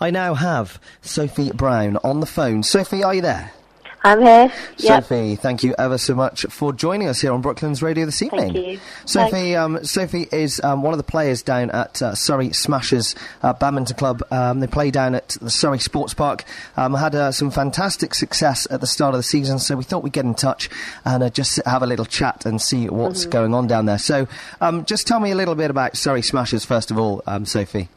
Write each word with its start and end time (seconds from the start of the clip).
I 0.00 0.10
now 0.10 0.34
have 0.34 0.80
Sophie 1.02 1.50
Brown 1.52 1.98
on 2.04 2.20
the 2.20 2.26
phone. 2.26 2.62
Sophie, 2.62 3.02
are 3.02 3.14
you 3.14 3.22
there? 3.22 3.52
I'm 4.04 4.20
here. 4.20 4.52
Yep. 4.76 5.04
Sophie, 5.04 5.34
thank 5.34 5.64
you 5.64 5.74
ever 5.78 5.98
so 5.98 6.14
much 6.14 6.46
for 6.48 6.72
joining 6.72 7.08
us 7.08 7.22
here 7.22 7.32
on 7.32 7.40
Brooklands 7.40 7.82
Radio 7.82 8.04
this 8.06 8.22
evening. 8.22 8.52
Thank 8.52 8.66
you. 8.66 8.80
Sophie, 9.04 9.56
um, 9.56 9.82
Sophie 9.84 10.28
is 10.30 10.60
um, 10.62 10.82
one 10.82 10.92
of 10.94 10.98
the 10.98 11.02
players 11.02 11.42
down 11.42 11.70
at 11.72 12.00
uh, 12.02 12.14
Surrey 12.14 12.52
Smashers 12.52 13.16
uh, 13.42 13.52
Badminton 13.54 13.96
Club. 13.96 14.22
Um, 14.30 14.60
they 14.60 14.68
play 14.68 14.92
down 14.92 15.16
at 15.16 15.30
the 15.40 15.50
Surrey 15.50 15.80
Sports 15.80 16.14
Park. 16.14 16.44
Um, 16.76 16.94
had 16.94 17.16
uh, 17.16 17.32
some 17.32 17.50
fantastic 17.50 18.14
success 18.14 18.68
at 18.70 18.80
the 18.80 18.86
start 18.86 19.14
of 19.14 19.18
the 19.18 19.24
season, 19.24 19.58
so 19.58 19.74
we 19.74 19.82
thought 19.82 20.04
we'd 20.04 20.12
get 20.12 20.24
in 20.26 20.34
touch 20.34 20.70
and 21.04 21.24
uh, 21.24 21.30
just 21.30 21.60
have 21.66 21.82
a 21.82 21.86
little 21.86 22.04
chat 22.06 22.46
and 22.46 22.62
see 22.62 22.88
what's 22.88 23.22
Mm-hmm. 23.22 23.30
going 23.30 23.54
on 23.54 23.66
down 23.66 23.86
there. 23.86 23.98
So, 23.98 24.28
um, 24.60 24.84
just 24.84 25.08
tell 25.08 25.18
me 25.18 25.32
a 25.32 25.34
little 25.34 25.56
bit 25.56 25.70
about 25.70 25.96
Surrey 25.96 26.22
Smashers 26.22 26.64
first 26.64 26.92
of 26.92 26.98
all, 26.98 27.22
um, 27.26 27.44
Sophie. 27.44 27.88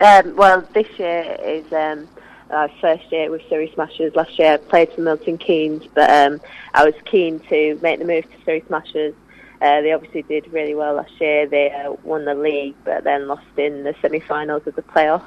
Um, 0.00 0.34
well, 0.36 0.62
this 0.72 0.88
year 0.98 1.36
is 1.42 1.72
um, 1.72 2.08
our 2.50 2.68
first 2.80 3.10
year 3.12 3.30
with 3.30 3.42
Surrey 3.48 3.70
Smashers. 3.74 4.14
Last 4.14 4.38
year 4.38 4.54
I 4.54 4.56
played 4.56 4.92
for 4.92 5.00
Milton 5.00 5.38
Keynes, 5.38 5.84
but 5.94 6.10
um, 6.10 6.40
I 6.72 6.84
was 6.84 6.94
keen 7.04 7.38
to 7.48 7.78
make 7.80 8.00
the 8.00 8.04
move 8.04 8.24
to 8.24 8.44
Surrey 8.44 8.64
Smashers. 8.66 9.14
Uh, 9.62 9.80
they 9.80 9.92
obviously 9.92 10.22
did 10.22 10.52
really 10.52 10.74
well 10.74 10.94
last 10.94 11.18
year. 11.20 11.46
They 11.46 11.70
uh, 11.70 11.92
won 12.02 12.24
the 12.24 12.34
league, 12.34 12.74
but 12.84 13.04
then 13.04 13.28
lost 13.28 13.46
in 13.56 13.84
the 13.84 13.94
semi-finals 14.02 14.66
of 14.66 14.74
the 14.74 14.82
playoffs. 14.82 15.22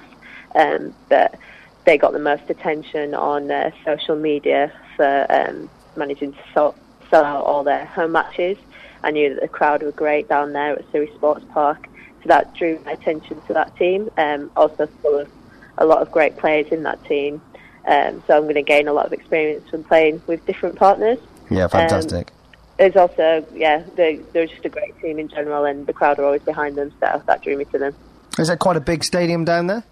Um, 0.54 0.94
but 1.08 1.40
they 1.86 1.98
got 1.98 2.12
the 2.12 2.20
most 2.20 2.50
attention 2.50 3.14
on 3.14 3.50
uh, 3.50 3.72
social 3.86 4.18
media 4.18 4.72
for 4.96 5.26
um, 5.30 5.70
managing 5.96 6.34
to 6.34 6.40
sell, 6.54 6.76
sell 7.10 7.24
out 7.24 7.46
all 7.46 7.64
their 7.64 7.86
home 7.86 8.12
matches. 8.12 8.58
I 9.02 9.12
knew 9.12 9.34
that 9.34 9.42
the 9.42 9.48
crowd 9.48 9.82
were 9.82 9.92
great 9.92 10.28
down 10.28 10.52
there 10.54 10.74
at 10.74 10.92
Surrey 10.92 11.12
Sports 11.16 11.46
Park, 11.54 11.88
that 12.28 12.54
drew 12.56 12.80
my 12.86 12.92
attention 12.94 13.42
to 13.48 13.54
that 13.54 13.76
team. 13.78 14.10
Um, 14.18 14.52
also 14.56 14.88
full 15.02 15.20
of 15.20 15.30
a 15.78 15.86
lot 15.86 16.02
of 16.02 16.12
great 16.12 16.38
players 16.38 16.68
in 16.72 16.84
that 16.84 17.04
team. 17.06 17.42
Um, 17.88 18.22
so 18.28 18.36
I'm 18.36 18.44
going 18.44 18.56
to 18.56 18.64
gain 18.64 18.88
a 18.88 18.94
lot 18.94 19.06
of 19.06 19.14
experience 19.14 19.70
from 19.70 19.84
playing 19.84 20.22
with 20.28 20.46
different 20.46 20.76
partners. 20.76 21.20
Yeah, 21.50 21.68
fantastic. 21.68 22.32
There's 22.78 22.96
also, 22.96 23.46
yeah, 23.54 23.84
they, 23.96 24.18
they're 24.34 24.46
just 24.46 24.66
a 24.66 24.70
great 24.70 25.00
team 25.02 25.18
in 25.20 25.30
general, 25.30 25.66
and 25.66 25.88
the 25.88 25.94
crowd 25.94 26.20
are 26.20 26.26
always 26.26 26.42
behind 26.44 26.76
them, 26.76 26.92
so 27.00 27.22
that 27.26 27.42
drew 27.42 27.58
me 27.58 27.66
to 27.66 27.78
them. 27.78 27.96
is 28.38 28.50
that 28.50 28.60
quite 28.60 28.76
a 28.78 28.82
big 28.82 29.04
stadium 29.04 29.46
down 29.46 29.68
there? 29.68 29.84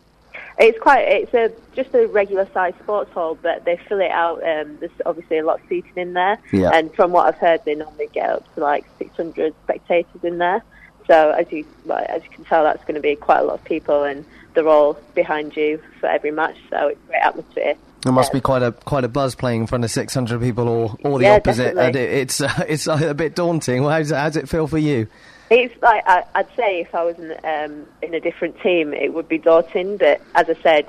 It's 0.60 0.78
quite, 0.80 1.02
it's 1.02 1.34
a 1.34 1.52
just 1.76 1.94
a 1.96 2.08
regular 2.08 2.48
sized 2.54 2.78
sports 2.80 3.12
hall, 3.12 3.38
but 3.42 3.66
they 3.66 3.78
fill 3.90 4.00
it 4.00 4.12
out. 4.12 4.38
Um, 4.44 4.78
there's 4.80 4.92
obviously 5.06 5.38
a 5.40 5.46
lot 5.46 5.62
of 5.62 5.68
seating 5.68 5.92
in 5.96 6.14
there, 6.14 6.38
Yeah. 6.52 6.72
and 6.74 6.94
from 6.94 7.12
what 7.12 7.28
I've 7.28 7.40
heard, 7.40 7.62
they 7.66 7.76
normally 7.76 8.08
get 8.14 8.30
up 8.30 8.54
to 8.56 8.62
like 8.62 8.86
600 9.00 9.54
spectators 9.64 10.24
in 10.24 10.38
there. 10.38 10.64
So 11.08 11.32
as 11.32 11.52
you 11.52 11.66
as 11.92 12.24
you 12.24 12.30
can 12.30 12.46
tell, 12.46 12.64
that's 12.64 12.82
going 12.84 12.96
to 12.96 13.02
be 13.02 13.16
quite 13.16 13.40
a 13.40 13.44
lot 13.44 13.56
of 13.56 13.64
people, 13.64 14.04
and 14.04 14.26
they're 14.54 14.68
all 14.68 14.94
behind 15.14 15.56
you 15.56 15.82
for 16.00 16.08
every 16.08 16.32
match. 16.32 16.58
So 16.70 16.88
it's 16.88 17.00
a 17.04 17.08
great 17.08 17.22
atmosphere. 17.22 17.76
There 18.02 18.14
must 18.14 18.32
be 18.34 18.42
quite 18.42 18.62
a 18.64 18.72
quite 18.72 19.04
a 19.04 19.08
buzz 19.08 19.36
playing 19.36 19.62
in 19.62 19.68
front 19.68 19.84
of 19.84 19.92
600 19.92 20.40
people, 20.40 20.68
or, 20.68 20.96
or 21.04 21.18
the 21.20 21.26
Yeah, 21.26 21.36
opposite. 21.36 21.76
it, 21.78 21.96
it's 21.96 22.42
uh, 22.42 22.66
it's 22.68 22.88
a 22.88 23.14
bit 23.14 23.36
daunting. 23.36 23.82
Well, 23.84 23.92
how 23.92 24.00
does, 24.00 24.12
it- 24.12 24.16
how 24.16 24.26
does 24.30 24.38
it 24.38 24.50
feel 24.50 24.68
for 24.68 24.78
you? 24.78 25.08
It's 25.52 25.80
like 25.84 26.04
I, 26.08 26.24
I'd 26.34 26.48
say 26.56 26.82
if 26.82 26.96
I 26.96 27.04
was 27.04 27.18
in, 27.20 27.32
um, 27.44 27.86
in 28.02 28.16
a 28.16 28.20
different 28.20 28.60
team, 28.62 28.94
it 28.96 29.14
would 29.14 29.28
be 29.28 29.38
daunting. 29.38 29.98
But 29.98 30.20
as 30.34 30.50
I 30.50 30.56
said, 30.64 30.88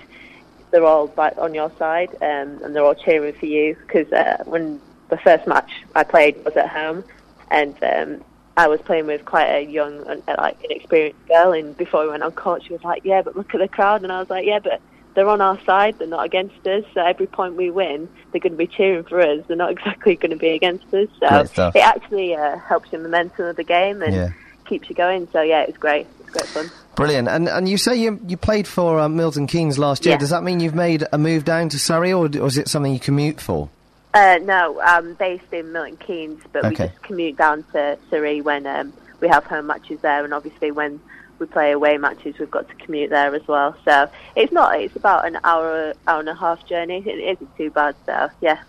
they're 0.70 0.84
all 0.84 1.12
on 1.18 1.52
your 1.52 1.70
side, 1.78 2.10
um, 2.22 2.62
and 2.64 2.74
they're 2.74 2.84
all 2.84 2.94
cheering 2.94 3.34
for 3.34 3.44
you. 3.46 3.76
Because 3.86 4.10
uh, 4.12 4.42
when 4.46 4.80
the 5.10 5.18
first 5.18 5.46
match 5.46 5.70
I 5.94 6.04
played 6.04 6.42
was 6.44 6.56
at 6.56 6.68
home, 6.70 7.04
and 7.50 7.76
um, 7.82 8.24
I 8.56 8.68
was 8.68 8.80
playing 8.80 9.06
with 9.06 9.24
quite 9.24 9.48
a 9.48 9.60
young, 9.60 10.06
uh, 10.08 10.16
like 10.38 10.56
inexperienced 10.64 11.26
girl. 11.28 11.52
And 11.52 11.76
before 11.76 12.02
we 12.04 12.08
went 12.08 12.22
on 12.22 12.32
court, 12.32 12.62
she 12.64 12.72
was 12.72 12.82
like, 12.82 13.02
"Yeah, 13.04 13.22
but 13.22 13.36
look 13.36 13.54
at 13.54 13.60
the 13.60 13.68
crowd," 13.68 14.02
and 14.02 14.10
I 14.12 14.18
was 14.20 14.30
like, 14.30 14.46
"Yeah, 14.46 14.58
but." 14.60 14.80
They're 15.14 15.26
on 15.30 15.40
our 15.40 15.58
side. 15.64 15.98
They're 15.98 16.06
not 16.06 16.26
against 16.26 16.66
us. 16.66 16.84
So 16.92 17.00
every 17.00 17.26
point 17.26 17.54
we 17.54 17.70
win, 17.70 18.06
they're 18.32 18.38
going 18.38 18.52
to 18.52 18.58
be 18.58 18.66
cheering 18.66 19.02
for 19.04 19.18
us. 19.18 19.42
They're 19.48 19.56
not 19.56 19.70
exactly 19.76 20.14
going 20.14 20.32
to 20.32 20.36
be 20.36 20.50
against 20.50 20.92
us. 20.92 21.08
So 21.18 21.70
it 21.74 21.76
actually 21.78 22.34
uh, 22.34 22.58
helps 22.58 22.92
your 22.92 23.00
momentum 23.00 23.46
of 23.46 23.56
the 23.56 23.64
game 23.64 24.02
and 24.02 24.14
Yeah. 24.14 24.28
keeps 24.66 24.90
you 24.90 24.94
going. 24.94 25.26
So 25.32 25.40
yeah, 25.40 25.62
it's 25.62 25.78
great. 25.78 26.06
It's 26.20 26.28
great 26.28 26.44
fun. 26.44 26.70
Brilliant. 26.96 27.28
And 27.28 27.48
and 27.48 27.66
you 27.66 27.78
say 27.78 27.96
you 27.96 28.20
you 28.26 28.36
played 28.36 28.66
for 28.68 29.00
um, 29.00 29.16
Milton 29.16 29.46
Keynes 29.46 29.78
last 29.78 30.04
year. 30.04 30.16
Yeah. 30.16 30.18
Does 30.18 30.28
that 30.28 30.42
mean 30.42 30.60
you've 30.60 30.74
made 30.74 31.06
a 31.10 31.16
move 31.16 31.46
down 31.46 31.70
to 31.70 31.78
Surrey, 31.78 32.12
or, 32.12 32.26
or 32.26 32.46
is 32.48 32.58
it 32.58 32.68
something 32.68 32.92
you 32.92 33.00
commute 33.00 33.40
for? 33.40 33.70
Uh, 34.16 34.38
no, 34.38 34.80
I'm 34.80 35.12
based 35.12 35.52
in 35.52 35.72
Milton 35.72 35.98
Keynes, 35.98 36.40
but 36.50 36.66
we 36.66 36.74
just 36.74 37.02
commute 37.02 37.36
down 37.36 37.64
to 37.72 37.98
Surrey 38.08 38.40
when 38.40 38.66
um, 38.66 38.94
we 39.20 39.28
have 39.28 39.44
home 39.44 39.66
matches 39.66 40.00
there, 40.00 40.24
and 40.24 40.32
obviously 40.32 40.70
when 40.70 40.98
we 41.38 41.44
play 41.44 41.72
away 41.72 41.98
matches, 41.98 42.38
we've 42.38 42.50
got 42.50 42.66
to 42.66 42.74
commute 42.76 43.10
there 43.10 43.34
as 43.34 43.46
well. 43.46 43.76
So 43.84 44.08
it's 44.34 44.50
not. 44.52 44.80
It's 44.80 44.96
about 44.96 45.26
an 45.26 45.38
hour, 45.44 45.92
hour 46.06 46.20
and 46.20 46.30
a 46.30 46.34
half 46.34 46.66
journey. 46.66 47.04
It 47.04 47.36
isn't 47.36 47.56
too 47.58 47.68
bad. 47.70 47.94
So 48.06 48.30
yeah. 48.40 48.62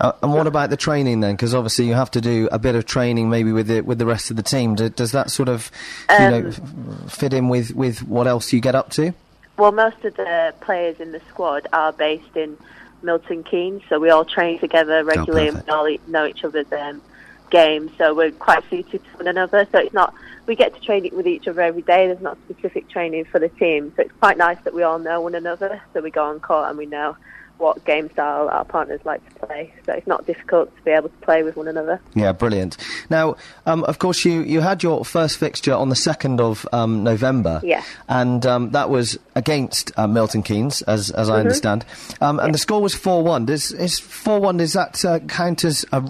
Uh, 0.00 0.12
and 0.22 0.32
what 0.32 0.46
about 0.46 0.70
the 0.70 0.76
training 0.76 1.18
then? 1.18 1.34
Because 1.34 1.52
obviously 1.52 1.86
you 1.86 1.94
have 1.94 2.12
to 2.12 2.20
do 2.20 2.48
a 2.52 2.60
bit 2.60 2.76
of 2.76 2.86
training, 2.86 3.28
maybe 3.28 3.50
with 3.50 3.66
the 3.66 3.80
with 3.80 3.98
the 3.98 4.06
rest 4.06 4.30
of 4.30 4.36
the 4.36 4.44
team. 4.44 4.76
Do, 4.76 4.88
does 4.88 5.10
that 5.10 5.32
sort 5.32 5.48
of 5.48 5.68
you 6.10 6.30
know 6.30 6.38
Um, 6.38 7.02
f- 7.06 7.12
fit 7.12 7.32
in 7.32 7.48
with 7.48 7.74
with 7.74 8.04
what 8.04 8.28
else 8.28 8.52
you 8.52 8.60
get 8.60 8.76
up 8.76 8.90
to? 8.90 9.12
Well, 9.58 9.72
most 9.72 10.04
of 10.04 10.14
the 10.14 10.54
players 10.60 11.00
in 11.00 11.10
the 11.10 11.20
squad 11.28 11.66
are 11.72 11.92
based 11.92 12.36
in 12.36 12.56
Milton 13.02 13.42
Keynes, 13.44 13.82
so 13.88 13.98
we 13.98 14.10
all 14.10 14.24
train 14.24 14.58
together 14.58 15.04
regularly 15.04 15.48
and 15.48 15.62
we 15.64 15.72
all 15.72 15.96
know 16.06 16.26
each 16.26 16.44
other's 16.44 16.70
um, 16.72 17.02
games, 17.50 17.90
so 17.98 18.14
we're 18.14 18.32
quite 18.32 18.68
suited 18.70 19.04
to 19.04 19.16
one 19.16 19.28
another. 19.28 19.66
So 19.72 19.78
it's 19.78 19.94
not 19.94 20.14
we 20.46 20.56
get 20.56 20.74
to 20.74 20.80
train 20.80 21.08
with 21.12 21.26
each 21.26 21.46
other 21.46 21.60
every 21.60 21.82
day. 21.82 22.08
There's 22.08 22.20
not 22.20 22.36
specific 22.48 22.88
training 22.88 23.26
for 23.26 23.38
the 23.38 23.48
team, 23.48 23.92
so 23.96 24.02
it's 24.02 24.12
quite 24.18 24.36
nice 24.36 24.58
that 24.64 24.74
we 24.74 24.82
all 24.82 24.98
know 24.98 25.20
one 25.20 25.34
another. 25.34 25.80
So 25.92 26.00
we 26.00 26.10
go 26.10 26.24
on 26.24 26.40
court 26.40 26.68
and 26.68 26.78
we 26.78 26.86
know 26.86 27.16
what 27.62 27.84
game 27.84 28.10
style 28.10 28.48
our 28.48 28.64
partners 28.64 29.00
like 29.04 29.24
to 29.28 29.46
play. 29.46 29.72
So 29.86 29.92
it's 29.92 30.06
not 30.06 30.26
difficult 30.26 30.76
to 30.76 30.82
be 30.82 30.90
able 30.90 31.08
to 31.08 31.16
play 31.18 31.44
with 31.44 31.56
one 31.56 31.68
another. 31.68 32.00
Yeah, 32.14 32.32
brilliant. 32.32 32.76
Now, 33.08 33.36
um, 33.66 33.84
of 33.84 34.00
course, 34.00 34.24
you, 34.24 34.42
you 34.42 34.60
had 34.60 34.82
your 34.82 35.04
first 35.04 35.38
fixture 35.38 35.72
on 35.72 35.88
the 35.88 35.94
2nd 35.94 36.40
of 36.40 36.66
um, 36.72 37.04
November. 37.04 37.60
Yeah. 37.62 37.84
And 38.08 38.44
um, 38.44 38.72
that 38.72 38.90
was 38.90 39.16
against 39.36 39.92
uh, 39.96 40.08
Milton 40.08 40.42
Keynes, 40.42 40.82
as, 40.82 41.12
as 41.12 41.30
I 41.30 41.38
understand. 41.38 41.84
Um, 42.20 42.40
and 42.40 42.52
the 42.52 42.58
score 42.58 42.82
was 42.82 42.96
4 42.96 43.22
1. 43.22 43.46
Does 43.46 43.70
is 43.72 43.98
4 43.98 44.40
1, 44.40 44.56
does 44.56 44.72
that 44.72 45.04
uh, 45.04 45.20
count 45.20 45.64
as 45.64 45.86
a, 45.92 46.00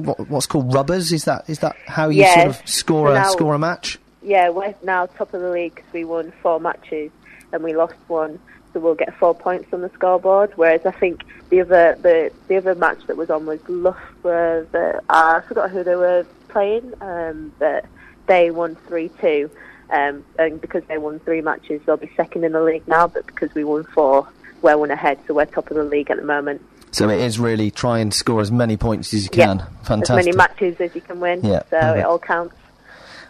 what, 0.00 0.28
what's 0.30 0.46
called 0.46 0.72
rubbers? 0.72 1.12
Is 1.12 1.24
that 1.26 1.44
is 1.48 1.58
that 1.58 1.76
how 1.86 2.08
you 2.08 2.26
sort 2.26 2.46
of 2.46 2.62
score, 2.68 3.08
So 3.08 3.14
a, 3.14 3.24
score 3.30 3.54
a 3.54 3.58
match? 3.58 3.98
Yeah, 4.22 4.48
we're 4.48 4.74
now 4.82 5.04
top 5.04 5.34
of 5.34 5.42
the 5.42 5.50
league 5.50 5.74
because 5.74 5.92
we 5.92 6.04
won 6.04 6.32
four 6.42 6.58
matches 6.58 7.10
and 7.52 7.62
we 7.62 7.74
lost 7.74 7.94
one, 8.08 8.38
so 8.74 8.80
we'll 8.80 8.94
get 8.96 9.14
four 9.16 9.34
points 9.34 9.72
on 9.72 9.80
the 9.80 9.88
scoreboard. 9.90 10.52
Whereas 10.56 10.84
I 10.84 10.90
think 10.90 11.24
the 11.48 11.60
other 11.62 11.96
the 12.02 12.30
the 12.48 12.56
other 12.56 12.74
match 12.74 12.98
that 13.06 13.16
was 13.16 13.30
on 13.30 13.46
was 13.46 13.60
Loughborough. 13.68 14.66
The, 14.72 14.96
uh, 15.08 15.40
I 15.40 15.40
forgot 15.48 15.70
who 15.70 15.82
they 15.84 15.94
were 15.96 16.26
playing, 16.48 16.92
um, 17.00 17.52
but 17.58 17.86
they 18.26 18.50
won 18.50 18.74
three 18.88 19.08
two. 19.20 19.50
Um, 19.90 20.24
and 20.38 20.60
because 20.60 20.82
they 20.88 20.98
won 20.98 21.20
three 21.20 21.40
matches, 21.40 21.80
they'll 21.86 21.96
be 21.96 22.10
second 22.16 22.42
in 22.44 22.52
the 22.52 22.62
league 22.62 22.86
now. 22.88 23.06
But 23.06 23.26
because 23.26 23.54
we 23.54 23.64
won 23.64 23.84
four, 23.84 24.28
we're 24.60 24.76
one 24.76 24.90
ahead, 24.90 25.18
so 25.26 25.34
we're 25.34 25.44
top 25.46 25.70
of 25.70 25.76
the 25.76 25.84
league 25.84 26.10
at 26.10 26.16
the 26.16 26.24
moment. 26.24 26.60
So 26.90 27.08
it 27.08 27.20
is 27.20 27.38
really 27.38 27.70
try 27.70 27.98
and 27.98 28.12
score 28.12 28.40
as 28.40 28.50
many 28.52 28.76
points 28.76 29.12
as 29.14 29.24
you 29.24 29.30
Yeah. 29.32 29.46
can. 29.88 30.02
As 30.02 30.10
many 30.10 30.32
matches 30.32 30.80
as 30.80 30.94
you 30.94 31.00
can 31.00 31.18
win, 31.20 31.40
Yeah, 31.42 31.60
so 31.68 31.78
perfect. 31.78 31.98
it 31.98 32.04
all 32.06 32.18
counts. 32.18 32.54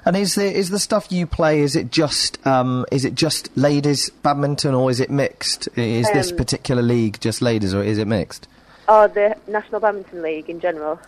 And 0.07 0.17
is 0.17 0.35
the 0.35 0.45
is 0.45 0.69
the 0.71 0.79
stuff 0.79 1.11
you 1.11 1.27
play 1.27 1.61
is 1.61 1.77
it 1.77 1.91
just 1.91 2.45
um, 2.47 2.85
is 2.93 3.05
it 3.05 3.15
just 3.15 3.55
ladies 3.57 4.11
badminton 4.23 4.75
or 4.75 4.91
is 4.91 5.01
it 5.01 5.11
mixed? 5.11 5.69
Is 5.77 6.11
this 6.13 6.31
Um, 6.31 6.37
particular 6.37 6.83
league 6.83 7.19
just 7.21 7.41
ladies 7.41 7.73
or 7.75 7.83
is 7.83 7.99
it 7.99 8.07
mixed? 8.07 8.47
Oh, 8.87 9.09
the 9.09 9.35
National 9.49 9.81
Badminton 9.81 10.21
League 10.21 10.51
in 10.51 10.61
general. 10.61 11.01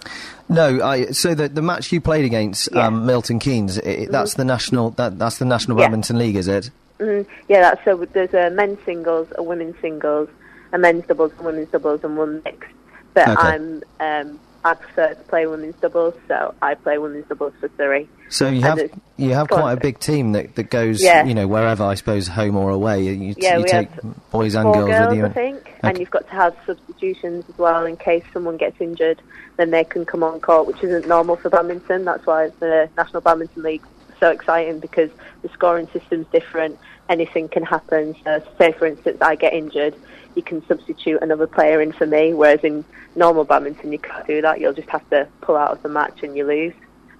No, 0.49 0.81
I, 0.83 1.07
so 1.11 1.35
the 1.35 1.49
the 1.49 1.61
match 1.61 1.93
you 1.93 2.01
played 2.01 2.25
against 2.25 2.71
Yeah. 2.73 2.87
um, 2.87 3.05
Milton 3.05 3.39
Keynes, 3.39 3.79
i 3.79 3.83
i- 3.83 4.07
that's 4.11 4.33
the 4.35 4.45
national 4.47 4.91
that 4.93 5.19
that's 5.19 5.37
the 5.37 5.45
national 5.45 5.77
Yeah. 5.79 5.85
badminton 5.85 6.17
league, 6.19 6.37
is 6.37 6.49
it? 6.49 6.71
Mm, 6.99 7.27
yeah, 7.51 7.61
that's 7.61 7.85
so. 7.85 8.03
There's 8.11 8.33
a 8.33 8.49
men's 8.49 8.79
singles, 8.87 9.29
a 9.37 9.43
women's 9.43 9.79
singles, 9.83 10.31
a 10.73 10.79
men's 10.79 11.05
doubles, 11.07 11.33
and 11.37 11.45
women's 11.45 11.69
doubles, 11.71 12.01
and 12.03 12.17
one 12.17 12.41
mixed. 12.47 12.71
But 13.13 13.29
Okay. 13.29 13.37
I'm 13.49 13.83
um, 14.01 14.41
I 14.67 14.75
prefer 14.75 15.15
to 15.15 15.23
play 15.23 15.47
women's 15.47 15.77
doubles, 15.77 16.15
so 16.27 16.53
I 16.61 16.75
play 16.75 16.99
women's 16.99 17.29
doubles 17.29 17.53
for 17.61 17.71
Surrey. 17.77 18.09
So 18.29 18.49
you 18.49 18.63
have 18.63 18.81
you 19.17 19.33
have 19.33 19.49
quite 19.49 19.75
a 19.75 19.77
big 19.77 20.01
team 20.01 20.33
that, 20.33 20.57
that 20.57 20.71
goes 20.71 21.01
Yeah. 21.01 21.25
you 21.25 21.35
know 21.35 21.47
wherever 21.47 21.85
I 21.85 21.95
suppose 21.95 22.27
home 22.27 22.57
or 22.57 22.71
away. 22.71 23.05
You, 23.05 23.35
Yeah, 23.39 23.59
you 23.59 23.63
we 23.63 23.69
take 23.69 23.91
have 23.91 24.31
boys 24.33 24.57
and 24.57 24.75
girls, 24.75 24.89
girls, 24.89 25.09
with 25.11 25.19
you. 25.19 25.27
I 25.27 25.29
think, 25.29 25.73
and 25.85 25.99
you've 25.99 26.11
got 26.11 26.27
to 26.29 26.35
have 26.35 26.57
substitutions 26.67 27.45
as 27.49 27.57
well 27.57 27.87
in 27.87 27.97
case 27.97 28.25
someone 28.33 28.57
gets 28.57 28.81
injured. 28.81 29.23
Then 29.57 29.71
they 29.71 29.85
can 29.85 30.05
come 30.05 30.25
on 30.25 30.41
court, 30.41 30.67
which 30.67 30.83
isn't 30.83 31.07
normal 31.07 31.37
for 31.37 31.49
badminton. 31.49 32.05
That's 32.05 32.27
why 32.27 32.51
the 32.59 32.91
National 32.97 33.21
Badminton 33.21 33.63
League 33.63 33.83
is 34.11 34.19
so 34.19 34.31
exciting 34.31 34.81
because 34.81 35.11
the 35.43 35.49
scoring 35.51 35.87
system's 35.93 36.27
different. 36.33 36.77
Anything 37.09 37.49
can 37.49 37.63
happen. 37.63 38.17
So, 38.25 38.43
say 38.59 38.73
for 38.73 38.87
instance, 38.87 39.19
I 39.21 39.37
get 39.37 39.53
injured, 39.55 39.95
you 40.37 40.43
can 40.43 40.65
substitute 40.67 41.21
another 41.23 41.47
player 41.47 41.81
in 41.81 41.93
for 41.93 42.07
me. 42.07 42.35
Whereas 42.35 42.61
in 42.63 42.85
normal 43.17 43.45
badminton, 43.45 43.91
you 43.91 43.99
can't 43.99 44.27
do 44.27 44.43
that. 44.43 44.61
You'll 44.61 44.75
just 44.75 44.91
have 44.91 45.09
to 45.11 45.27
pull 45.41 45.57
out 45.57 45.73
of 45.73 45.83
the 45.83 45.89
match 45.89 46.23
and 46.23 46.37
you 46.37 46.47
lose. 46.47 46.75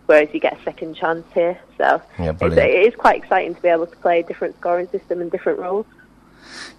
Whereas 0.05 0.29
you 0.33 0.39
get 0.39 0.59
a 0.59 0.63
second 0.63 0.95
chance 0.95 1.27
here. 1.35 1.59
So 1.79 2.01
Yeah, 2.19 2.35
it's, 2.41 2.57
it 2.57 2.87
is 2.87 2.95
quite 2.95 3.17
exciting 3.17 3.55
to 3.57 3.63
be 3.63 3.69
able 3.69 3.87
to 3.89 3.97
play 3.97 4.21
a 4.21 4.23
different 4.23 4.57
scoring 4.59 4.89
system 4.91 5.21
and 5.21 5.33
different 5.33 5.59
rules. 5.59 5.87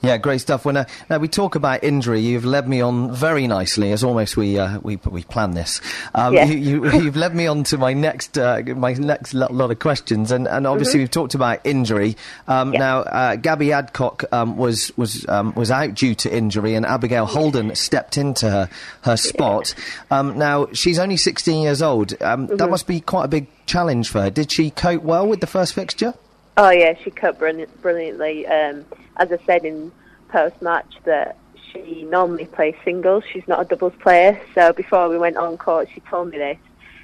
Yeah, 0.02 0.18
great 0.18 0.42
stuff. 0.42 0.66
When 0.66 0.78
uh, 0.78 0.86
now 1.10 1.18
we 1.18 1.28
talk 1.28 1.56
about 1.56 1.84
injury, 1.84 2.20
you've 2.22 2.46
led 2.46 2.68
me 2.70 2.82
on 2.82 3.12
very 3.14 3.48
nicely, 3.48 3.92
as 3.92 4.04
almost 4.04 4.38
we 4.38 4.60
uh, 4.60 4.80
we 4.82 4.98
we 4.98 5.24
planned 5.24 5.56
this. 5.56 5.82
Um, 6.14 6.34
Yeah. 6.34 6.46
you, 6.46 6.86
you, 6.86 6.92
you've 7.04 7.16
led 7.16 7.36
me 7.36 7.48
on 7.48 7.64
to 7.66 7.78
my 7.78 7.94
next 7.94 8.38
uh, 8.38 8.62
my 8.76 8.94
next 8.94 9.34
lo- 9.34 9.48
lot 9.50 9.72
of 9.72 9.80
questions, 9.80 10.32
and, 10.32 10.48
and 10.48 10.68
obviously 10.68 11.00
we've 11.00 11.12
talked 11.12 11.34
about 11.36 11.60
injury. 11.66 12.16
Um, 12.48 12.68
Mm-hmm. 12.68 12.80
Now, 12.80 13.00
uh, 13.00 13.36
Gabby 13.38 13.72
Adcock 13.72 14.24
um, 14.32 14.58
was 14.58 14.92
was 14.98 15.26
um, 15.30 15.54
was 15.56 15.72
out 15.72 15.94
due 15.94 16.16
to 16.16 16.36
injury, 16.36 16.76
and 16.76 16.86
Abigail 16.86 17.26
Holden 17.26 17.74
stepped 17.76 18.18
into 18.18 18.50
her 18.50 18.70
her 19.02 19.16
spot. 19.18 19.74
Um, 20.12 20.38
now 20.38 20.68
she's 20.74 21.00
only 21.00 21.18
16 21.18 21.62
years 21.64 21.82
old. 21.82 22.14
Um, 22.22 22.48
Mm-hmm. 22.48 22.58
That 22.58 22.70
must 22.70 22.88
be 22.88 23.00
quite 23.02 23.26
a 23.26 23.28
big 23.28 23.48
challenge 23.66 24.10
for 24.10 24.22
her. 24.22 24.30
Did 24.30 24.52
she 24.52 24.70
cope 24.70 25.02
well 25.04 25.28
with 25.28 25.40
the 25.40 25.48
first 25.48 25.74
fixture? 25.74 26.14
Oh 26.60 26.72
yeah, 26.72 26.96
she 27.04 27.12
cut 27.12 27.38
brilliant, 27.38 27.82
brilliantly. 27.84 28.48
Um, 28.48 28.84
as 29.18 29.32
I 29.32 29.38
said 29.46 29.64
in 29.64 29.92
post 30.30 30.60
match, 30.60 30.92
that 31.04 31.38
she 31.72 32.02
normally 32.02 32.46
plays 32.46 32.74
singles. 32.84 33.24
She's 33.32 33.48
not 33.48 33.62
a 33.62 33.66
doubles 33.66 33.94
player. 34.00 34.42
So 34.56 34.74
before 34.74 35.08
we 35.08 35.20
went 35.20 35.38
on 35.38 35.56
court, 35.60 35.88
she 35.94 36.00
told 36.02 36.32
me 36.32 36.40
this, 36.40 36.58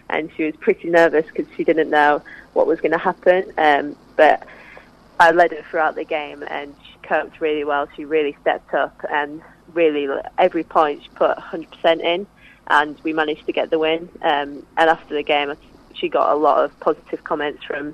and 0.09 0.31
she 0.35 0.45
was 0.45 0.55
pretty 0.55 0.89
nervous 0.89 1.27
because 1.27 1.45
she 1.55 1.63
didn't 1.63 1.91
know 1.91 2.23
what 2.53 2.65
was 2.65 2.81
going 2.81 2.94
to 2.94 2.97
happen. 2.97 3.53
Um, 3.59 3.95
but 4.15 4.47
I 5.19 5.29
led 5.29 5.51
her 5.51 5.61
throughout 5.69 5.94
the 5.94 6.03
game, 6.03 6.44
and 6.47 6.73
she 6.88 6.97
coped 7.07 7.39
really 7.39 7.63
well. 7.63 7.88
She 7.95 8.05
really 8.05 8.35
stepped 8.41 8.73
up, 8.73 9.05
and 9.11 9.39
really 9.75 10.07
every 10.39 10.63
point 10.63 11.03
she 11.03 11.09
put 11.09 11.38
100% 11.38 12.01
in, 12.01 12.25
and 12.65 13.00
we 13.03 13.13
managed 13.13 13.45
to 13.45 13.51
get 13.51 13.69
the 13.69 13.77
win. 13.77 14.09
Um, 14.23 14.65
and 14.77 14.89
after 14.89 15.13
the 15.13 15.21
game, 15.21 15.53
she 15.94 16.09
got 16.09 16.31
a 16.31 16.35
lot 16.35 16.65
of 16.65 16.79
positive 16.79 17.23
comments 17.23 17.63
from 17.63 17.94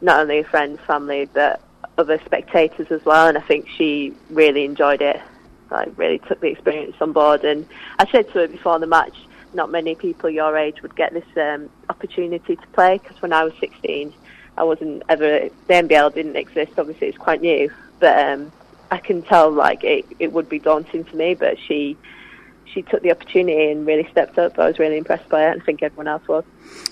not 0.00 0.20
only 0.20 0.42
friends, 0.42 0.80
family, 0.86 1.28
but 1.32 1.60
other 1.98 2.20
spectators 2.24 2.90
as 2.90 3.04
well. 3.04 3.28
And 3.28 3.38
I 3.38 3.40
think 3.40 3.68
she 3.68 4.14
really 4.30 4.64
enjoyed 4.64 5.02
it. 5.02 5.20
Like 5.70 5.96
really 5.96 6.18
took 6.20 6.40
the 6.40 6.48
experience 6.48 6.96
on 7.00 7.12
board. 7.12 7.44
And 7.44 7.66
I 7.98 8.10
said 8.10 8.26
to 8.28 8.40
her 8.40 8.48
before 8.48 8.78
the 8.78 8.86
match, 8.86 9.16
not 9.54 9.70
many 9.70 9.94
people 9.94 10.30
your 10.30 10.56
age 10.56 10.82
would 10.82 10.94
get 10.94 11.12
this 11.12 11.24
um, 11.36 11.70
opportunity 11.88 12.56
to 12.56 12.66
play. 12.68 12.98
Because 12.98 13.20
when 13.20 13.32
I 13.32 13.44
was 13.44 13.52
16, 13.58 14.12
I 14.56 14.62
wasn't 14.62 15.02
ever. 15.08 15.48
The 15.66 15.74
NBL 15.74 16.14
didn't 16.14 16.36
exist. 16.36 16.72
Obviously, 16.78 17.08
it's 17.08 17.18
quite 17.18 17.40
new. 17.40 17.70
But 17.98 18.18
um, 18.28 18.52
I 18.90 18.98
can 18.98 19.22
tell 19.22 19.50
like 19.50 19.82
it, 19.82 20.04
it 20.18 20.32
would 20.32 20.48
be 20.48 20.58
daunting 20.58 21.04
for 21.04 21.16
me. 21.16 21.34
But 21.34 21.58
she 21.58 21.96
she 22.72 22.82
took 22.82 23.02
the 23.02 23.10
opportunity 23.10 23.70
and 23.70 23.86
really 23.86 24.08
stepped 24.10 24.38
up. 24.38 24.58
I 24.58 24.66
was 24.66 24.78
really 24.78 24.98
impressed 24.98 25.28
by 25.28 25.46
it, 25.46 25.52
and 25.52 25.62
I 25.62 25.64
think 25.64 25.82
everyone 25.82 26.08
else 26.08 26.26
was. 26.28 26.44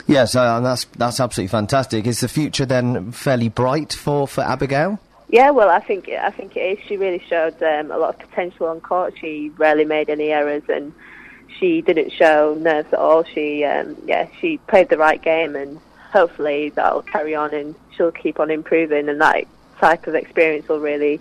Yes, 0.07 0.35
uh, 0.35 0.57
and 0.57 0.67
that's 0.67 0.85
that's 0.97 1.21
absolutely 1.21 1.49
fantastic. 1.49 2.07
Is 2.07 2.21
the 2.21 2.29
future 2.29 2.67
then 2.67 3.13
fairly 3.13 3.49
bright 3.49 3.93
for, 3.93 4.29
for 4.29 4.43
Abigail? 4.43 4.99
Yeah, 5.29 5.51
well, 5.51 5.71
I 5.71 5.81
think 5.81 6.09
I 6.09 6.31
think 6.31 6.57
it 6.57 6.79
is. 6.79 6.87
She 6.87 6.97
really 6.97 7.23
showed 7.29 7.63
um, 7.63 7.91
a 7.91 7.99
lot 7.99 8.15
of 8.15 8.29
potential 8.31 8.67
on 8.67 8.81
court. 8.81 9.15
She 9.21 9.51
rarely 9.57 9.85
made 9.85 10.11
any 10.11 10.31
errors, 10.31 10.63
and 10.69 10.93
she 11.59 11.81
didn't 11.81 12.13
show 12.13 12.57
nerves 12.61 12.93
at 12.93 12.99
all. 12.99 13.25
She, 13.25 13.65
um, 13.65 13.97
yeah, 14.07 14.29
she 14.41 14.59
played 14.59 14.91
the 14.91 14.99
right 14.99 15.21
game, 15.21 15.57
and 15.57 15.81
hopefully 16.13 16.71
that'll 16.71 17.03
carry 17.03 17.35
on, 17.35 17.55
and 17.55 17.75
she'll 17.97 18.13
keep 18.13 18.39
on 18.39 18.51
improving, 18.51 19.09
and 19.09 19.21
that 19.21 19.47
type 19.79 20.07
of 20.07 20.15
experience 20.15 20.69
will 20.69 20.81
really 20.81 21.21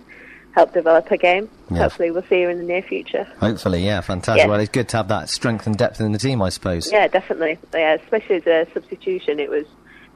help 0.54 0.72
develop 0.72 1.08
her 1.08 1.16
game. 1.16 1.50
Yes. 1.70 1.80
Hopefully, 1.80 2.10
we'll 2.10 2.22
see 2.22 2.42
her 2.42 2.50
in 2.50 2.58
the 2.58 2.64
near 2.64 2.82
future. 2.82 3.24
Hopefully, 3.40 3.84
yeah, 3.84 4.00
fantastic. 4.00 4.44
Yeah. 4.44 4.50
Well, 4.50 4.60
it's 4.60 4.70
good 4.70 4.88
to 4.90 4.98
have 4.98 5.08
that 5.08 5.28
strength 5.28 5.66
and 5.66 5.76
depth 5.76 6.00
in 6.00 6.12
the 6.12 6.18
team, 6.18 6.40
I 6.40 6.48
suppose. 6.48 6.90
Yeah, 6.90 7.08
definitely. 7.08 7.58
Yeah, 7.72 7.94
especially 7.94 8.36
as 8.36 8.46
a 8.46 8.66
substitution, 8.72 9.40
it 9.40 9.50
was 9.50 9.66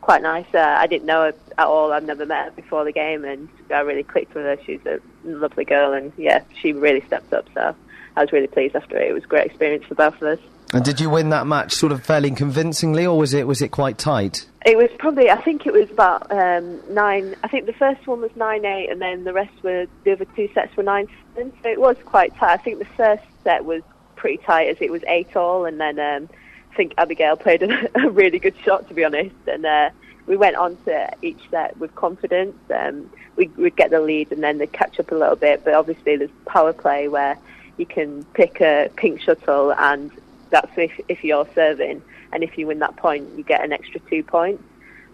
quite 0.00 0.22
nice. 0.22 0.46
Uh, 0.54 0.76
I 0.78 0.86
didn't 0.86 1.06
know 1.06 1.22
her 1.22 1.34
at 1.58 1.66
all. 1.66 1.92
I've 1.92 2.04
never 2.04 2.24
met 2.24 2.46
her 2.46 2.50
before 2.52 2.84
the 2.84 2.92
game, 2.92 3.24
and 3.24 3.48
I 3.70 3.80
really 3.80 4.04
clicked 4.04 4.34
with 4.34 4.44
her. 4.44 4.56
She's 4.64 4.80
a 4.86 5.00
lovely 5.24 5.64
girl, 5.64 5.92
and 5.92 6.12
yeah, 6.16 6.42
she 6.60 6.72
really 6.72 7.04
stepped 7.06 7.32
up. 7.32 7.46
So 7.54 7.74
I 8.16 8.20
was 8.20 8.32
really 8.32 8.46
pleased 8.46 8.76
after 8.76 8.96
it. 8.96 9.10
It 9.10 9.12
was 9.12 9.24
a 9.24 9.28
great 9.28 9.46
experience 9.46 9.84
for 9.86 9.96
both 9.96 10.14
of 10.22 10.22
us. 10.22 10.38
And 10.74 10.84
did 10.84 11.00
you 11.00 11.08
win 11.08 11.30
that 11.30 11.46
match 11.46 11.72
sort 11.72 11.92
of 11.92 12.04
fairly 12.04 12.30
convincingly, 12.30 13.06
or 13.06 13.16
was 13.16 13.32
it 13.32 13.46
was 13.46 13.62
it 13.62 13.70
quite 13.70 13.96
tight? 13.96 14.46
It 14.66 14.76
was 14.76 14.90
probably, 14.98 15.30
I 15.30 15.40
think 15.40 15.66
it 15.66 15.72
was 15.72 15.90
about 15.90 16.30
um, 16.30 16.80
nine. 16.92 17.36
I 17.42 17.48
think 17.48 17.64
the 17.64 17.72
first 17.72 18.06
one 18.06 18.20
was 18.20 18.30
nine 18.36 18.66
eight, 18.66 18.90
and 18.90 19.00
then 19.00 19.24
the 19.24 19.32
rest 19.32 19.52
were 19.62 19.86
the 20.04 20.12
other 20.12 20.26
two 20.36 20.50
sets 20.52 20.76
were 20.76 20.82
nine 20.82 21.08
seven. 21.34 21.52
So 21.62 21.70
it 21.70 21.80
was 21.80 21.96
quite 22.04 22.36
tight. 22.36 22.52
I 22.52 22.56
think 22.58 22.80
the 22.80 22.84
first 22.84 23.22
set 23.44 23.64
was 23.64 23.82
pretty 24.16 24.36
tight 24.38 24.68
as 24.68 24.76
it 24.80 24.92
was 24.92 25.02
eight 25.06 25.34
all, 25.36 25.64
and 25.64 25.80
then 25.80 25.98
um, 25.98 26.28
I 26.70 26.74
think 26.74 26.92
Abigail 26.98 27.36
played 27.36 27.62
a, 27.64 28.06
a 28.06 28.10
really 28.10 28.38
good 28.38 28.56
shot 28.62 28.88
to 28.88 28.94
be 28.94 29.04
honest, 29.04 29.36
and 29.46 29.64
uh, 29.64 29.88
we 30.26 30.36
went 30.36 30.56
on 30.56 30.76
to 30.84 31.10
each 31.22 31.40
set 31.50 31.78
with 31.78 31.94
confidence. 31.94 32.58
Um, 32.70 33.10
we 33.36 33.46
would 33.56 33.74
get 33.74 33.90
the 33.90 34.00
lead, 34.00 34.32
and 34.32 34.42
then 34.42 34.58
they'd 34.58 34.72
catch 34.72 35.00
up 35.00 35.12
a 35.12 35.14
little 35.14 35.36
bit. 35.36 35.64
But 35.64 35.72
obviously, 35.72 36.16
there's 36.16 36.30
power 36.44 36.74
play 36.74 37.08
where 37.08 37.38
you 37.78 37.86
can 37.86 38.24
pick 38.34 38.60
a 38.60 38.90
pink 38.96 39.22
shuttle, 39.22 39.72
and 39.72 40.10
that's 40.50 40.76
if 40.76 40.92
if 41.08 41.24
you're 41.24 41.48
serving, 41.54 42.02
and 42.32 42.42
if 42.42 42.58
you 42.58 42.66
win 42.66 42.78
that 42.80 42.96
point, 42.96 43.28
you 43.36 43.42
get 43.42 43.64
an 43.64 43.72
extra 43.72 44.00
two 44.00 44.22
points. 44.22 44.62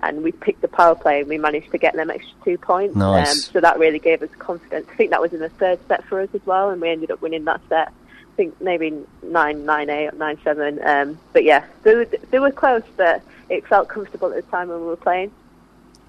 And 0.03 0.23
we 0.23 0.33
picked 0.33 0.61
the 0.61 0.69
power 0.69 0.95
play, 0.95 1.21
and 1.21 1.29
we 1.31 1.39
managed 1.39 1.71
to 1.71 1.79
get 1.79 1.95
them 1.95 2.11
extra 2.11 2.35
two 2.45 2.59
points. 2.59 2.95
Nice. 2.95 3.31
Um, 3.31 3.37
so 3.53 3.61
that 3.61 3.79
really 3.79 3.99
gave 3.99 4.23
us 4.23 4.29
confidence. 4.39 4.87
I 4.93 4.97
think 4.97 5.11
that 5.11 5.21
was 5.21 5.33
in 5.33 5.41
the 5.41 5.49
third 5.49 5.79
set 5.89 6.05
for 6.05 6.21
us 6.21 6.29
as 6.35 6.45
well, 6.45 6.69
and 6.71 6.81
we 6.81 6.91
ended 6.91 7.11
up 7.11 7.23
winning 7.23 7.45
that 7.47 7.63
set. 7.71 7.89
I 7.89 8.37
think 8.37 8.61
maybe 8.61 8.93
nine, 9.23 9.65
nine, 9.65 9.89
eight, 9.89 10.13
nine, 10.15 10.39
seven. 10.45 10.79
Um, 10.85 11.19
but 11.33 11.45
yeah, 11.45 11.65
they 11.85 11.95
were, 11.95 12.05
they 12.05 12.39
were 12.39 12.51
close, 12.51 12.83
but 12.97 13.23
it 13.49 13.67
felt 13.67 13.89
comfortable 13.89 14.29
at 14.33 14.45
the 14.45 14.51
time 14.51 14.69
when 14.69 14.81
we 14.81 14.87
were 14.87 14.97
playing. 14.97 15.31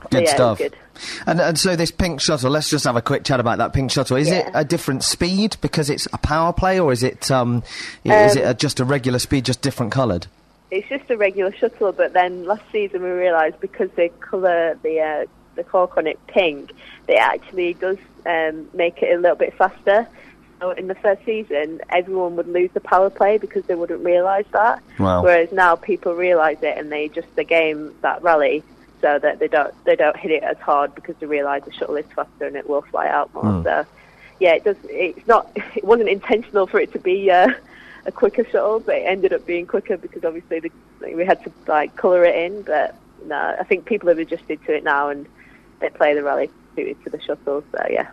So 0.05 0.17
Good 0.19 0.23
yeah, 0.25 0.33
stuff. 0.35 0.57
good. 0.59 0.75
And, 1.27 1.41
and 1.41 1.59
so 1.59 1.75
this 1.75 1.91
pink 1.91 2.21
shuttle, 2.21 2.49
let's 2.51 2.69
just 2.69 2.85
have 2.85 2.95
a 2.95 3.01
quick 3.01 3.23
chat 3.25 3.39
about 3.39 3.57
that 3.57 3.73
pink 3.73 3.91
shuttle. 3.91 4.15
Is 4.17 4.31
it 4.31 4.45
a 4.53 4.63
different 4.63 5.03
speed 5.03 5.57
because 5.61 5.89
it's 5.89 6.07
a 6.13 6.17
power 6.17 6.53
play, 6.53 6.79
or 6.79 6.91
is 6.93 7.03
it 7.03 7.29
um, 7.31 7.63
i- 8.05 8.09
is 8.09 8.35
Um, 8.37 8.41
it 8.43 8.45
a, 8.47 8.53
just 8.53 8.79
a 8.79 8.85
regular 8.85 9.19
speed, 9.19 9.45
just 9.45 9.61
different 9.61 9.91
coloured? 9.91 10.27
It's 10.71 10.87
just 10.87 11.09
a 11.09 11.17
regular 11.17 11.53
shuttle, 11.53 11.91
but 11.91 12.13
then 12.13 12.45
last 12.45 12.63
season 12.71 13.03
we 13.03 13.09
realised 13.09 13.59
because 13.59 13.89
they 13.95 14.09
colour 14.21 14.77
the 14.83 14.99
uh, 14.99 15.25
the 15.55 15.63
cork 15.63 15.97
on 15.97 16.07
it 16.07 16.19
pink, 16.27 16.71
it 17.07 17.15
actually 17.19 17.73
does 17.75 17.97
um, 18.25 18.67
make 18.73 19.01
it 19.01 19.13
a 19.15 19.19
little 19.19 19.37
bit 19.37 19.53
faster. 19.55 20.07
So 20.61 20.71
in 20.71 20.87
the 20.87 20.95
first 20.95 21.23
season, 21.25 21.81
everyone 21.89 22.35
would 22.37 22.47
lose 22.47 22.71
the 22.73 22.79
power 22.79 23.09
play 23.09 23.37
because 23.37 23.63
they 23.65 23.75
wouldn't 23.75 24.03
realise 24.03 24.45
that. 24.53 24.81
Wow. 24.97 25.21
Whereas 25.23 25.51
now 25.51 25.75
people 25.75 26.13
realise 26.15 26.57
it 26.61 26.77
and 26.77 26.91
they 26.91 27.05
adjust 27.05 27.33
the 27.35 27.43
game 27.43 27.93
that 28.01 28.21
rally 28.23 28.63
so 29.01 29.19
that 29.19 29.39
they 29.39 29.47
don't 29.47 29.73
they 29.85 29.95
don't 29.95 30.17
hit 30.17 30.31
it 30.31 30.43
as 30.43 30.57
hard 30.57 30.95
because 30.95 31.15
they 31.19 31.25
realise 31.25 31.63
the 31.63 31.73
shuttle 31.73 31.95
is 31.95 32.05
faster 32.15 32.45
and 32.45 32.55
it 32.55 32.69
will 32.69 32.81
fly 32.83 33.07
out 33.07 33.33
more. 33.33 33.43
Hmm. 33.43 33.63
So 33.63 33.85
yeah, 34.39 34.53
it 34.53 34.63
does. 34.63 34.77
It's 34.85 35.27
not. 35.27 35.49
It 35.75 35.83
wasn't 35.83 36.09
intentional 36.09 36.67
for 36.67 36.79
it 36.79 36.93
to 36.93 36.99
be 36.99 37.29
uh, 37.29 37.49
a 38.05 38.11
quicker 38.11 38.45
shuttle, 38.45 38.79
but 38.79 38.95
it 38.95 39.03
ended 39.05 39.33
up 39.33 39.45
being 39.45 39.67
quicker 39.67 39.97
because 39.97 40.23
obviously 40.23 40.59
the, 40.61 40.71
we 41.13 41.25
had 41.25 41.43
to 41.43 41.51
like 41.67 41.95
colour 41.95 42.23
it 42.23 42.35
in. 42.35 42.61
But 42.61 42.95
no, 43.25 43.55
I 43.59 43.63
think 43.63 43.85
people 43.85 44.09
have 44.09 44.19
adjusted 44.19 44.63
to 44.65 44.75
it 44.75 44.83
now 44.83 45.09
and 45.09 45.25
they 45.79 45.89
play 45.89 46.13
the 46.13 46.23
rally 46.23 46.49
suited 46.75 47.03
to 47.03 47.09
the 47.09 47.21
shuttle. 47.21 47.63
So 47.71 47.85
yeah. 47.89 48.09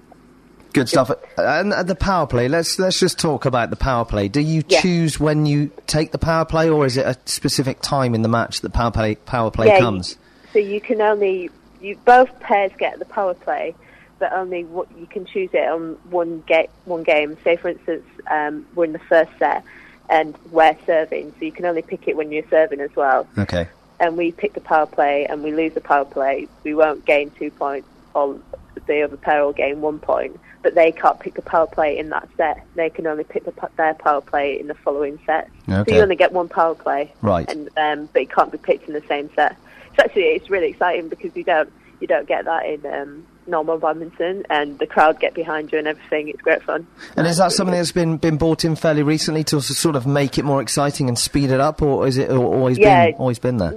Good 0.72 0.88
stuff. 0.88 1.10
And 1.36 1.72
the 1.72 1.94
power 1.94 2.26
play. 2.26 2.48
Let's 2.48 2.78
let's 2.78 2.98
just 2.98 3.18
talk 3.18 3.44
about 3.44 3.70
the 3.70 3.76
power 3.76 4.04
play. 4.04 4.28
Do 4.28 4.40
you 4.40 4.62
Yeah. 4.66 4.80
choose 4.80 5.20
when 5.20 5.44
you 5.44 5.70
take 5.86 6.12
the 6.12 6.18
power 6.18 6.44
play, 6.44 6.70
or 6.70 6.86
is 6.86 6.96
it 6.96 7.06
a 7.06 7.16
specific 7.26 7.80
time 7.80 8.14
in 8.14 8.22
the 8.22 8.28
match 8.28 8.62
that 8.62 8.72
power 8.72 8.90
play 8.90 9.16
power 9.16 9.50
play 9.50 9.66
yeah, 9.66 9.78
comes? 9.78 10.16
So 10.52 10.58
you 10.58 10.80
can 10.80 11.00
only 11.00 11.50
you 11.80 11.96
both 12.04 12.38
pairs 12.40 12.72
get 12.78 12.98
the 12.98 13.04
power 13.04 13.34
play, 13.34 13.74
but 14.18 14.32
only 14.32 14.64
what 14.64 14.88
you 14.98 15.06
can 15.06 15.24
choose 15.24 15.50
it 15.52 15.68
on 15.68 15.94
one 16.10 16.42
ga- 16.46 16.68
one 16.84 17.02
game. 17.02 17.36
Say 17.42 17.56
for 17.56 17.68
instance, 17.68 18.04
um, 18.30 18.66
we're 18.74 18.84
in 18.84 18.92
the 18.92 18.98
first 19.00 19.32
set 19.38 19.64
and 20.08 20.36
we're 20.50 20.76
serving, 20.86 21.32
so 21.38 21.44
you 21.44 21.52
can 21.52 21.64
only 21.64 21.82
pick 21.82 22.06
it 22.08 22.16
when 22.16 22.30
you're 22.30 22.48
serving 22.50 22.80
as 22.80 22.94
well. 22.94 23.26
Okay. 23.38 23.68
And 23.98 24.16
we 24.16 24.32
pick 24.32 24.52
the 24.52 24.60
power 24.60 24.86
play 24.86 25.26
and 25.26 25.42
we 25.42 25.52
lose 25.52 25.74
the 25.74 25.80
power 25.80 26.04
play, 26.04 26.48
we 26.64 26.74
won't 26.74 27.04
gain 27.04 27.30
two 27.30 27.50
points. 27.50 27.88
Or 28.14 28.38
the 28.86 29.02
other 29.02 29.16
pair 29.16 29.44
will 29.44 29.54
gain 29.54 29.80
one 29.80 29.98
point, 29.98 30.38
but 30.62 30.74
they 30.74 30.92
can't 30.92 31.18
pick 31.18 31.34
the 31.34 31.42
power 31.42 31.66
play 31.66 31.96
in 31.96 32.10
that 32.10 32.28
set. 32.36 32.62
They 32.74 32.90
can 32.90 33.06
only 33.06 33.24
pick 33.24 33.44
the, 33.44 33.54
their 33.76 33.94
power 33.94 34.20
play 34.20 34.60
in 34.60 34.66
the 34.66 34.74
following 34.74 35.18
set. 35.24 35.48
Okay. 35.68 35.90
So 35.90 35.96
you 35.96 36.02
only 36.02 36.16
get 36.16 36.32
one 36.32 36.48
power 36.48 36.74
play, 36.74 37.12
Right. 37.22 37.50
And 37.50 37.70
um, 37.78 38.08
but 38.12 38.22
it 38.22 38.30
can't 38.30 38.52
be 38.52 38.58
picked 38.58 38.86
in 38.88 38.94
the 38.94 39.02
same 39.08 39.30
set. 39.34 39.56
So 39.96 40.04
actually, 40.04 40.22
it's 40.22 40.48
really 40.50 40.68
exciting 40.68 41.08
because 41.08 41.34
you 41.36 41.44
don't 41.44 41.72
you 42.00 42.06
don't 42.08 42.26
get 42.26 42.44
that 42.46 42.66
in 42.66 42.84
um, 42.86 43.26
normal 43.46 43.78
badminton, 43.78 44.44
and 44.50 44.78
the 44.78 44.86
crowd 44.86 45.20
get 45.20 45.34
behind 45.34 45.70
you 45.70 45.78
and 45.78 45.86
everything. 45.86 46.28
It's 46.28 46.40
great 46.40 46.62
fun. 46.62 46.86
And 47.16 47.26
is 47.26 47.36
that 47.38 47.52
something 47.52 47.74
that's 47.76 47.92
been 47.92 48.16
been 48.16 48.36
brought 48.38 48.64
in 48.64 48.74
fairly 48.76 49.02
recently 49.02 49.44
to 49.44 49.60
sort 49.60 49.94
of 49.96 50.06
make 50.06 50.38
it 50.38 50.44
more 50.44 50.60
exciting 50.62 51.08
and 51.08 51.18
speed 51.18 51.50
it 51.50 51.60
up, 51.60 51.80
or 51.82 52.06
is 52.06 52.16
it 52.18 52.30
always 52.30 52.78
Yeah. 52.78 53.06
been 53.10 53.14
always 53.14 53.38
been 53.38 53.58
there? 53.58 53.72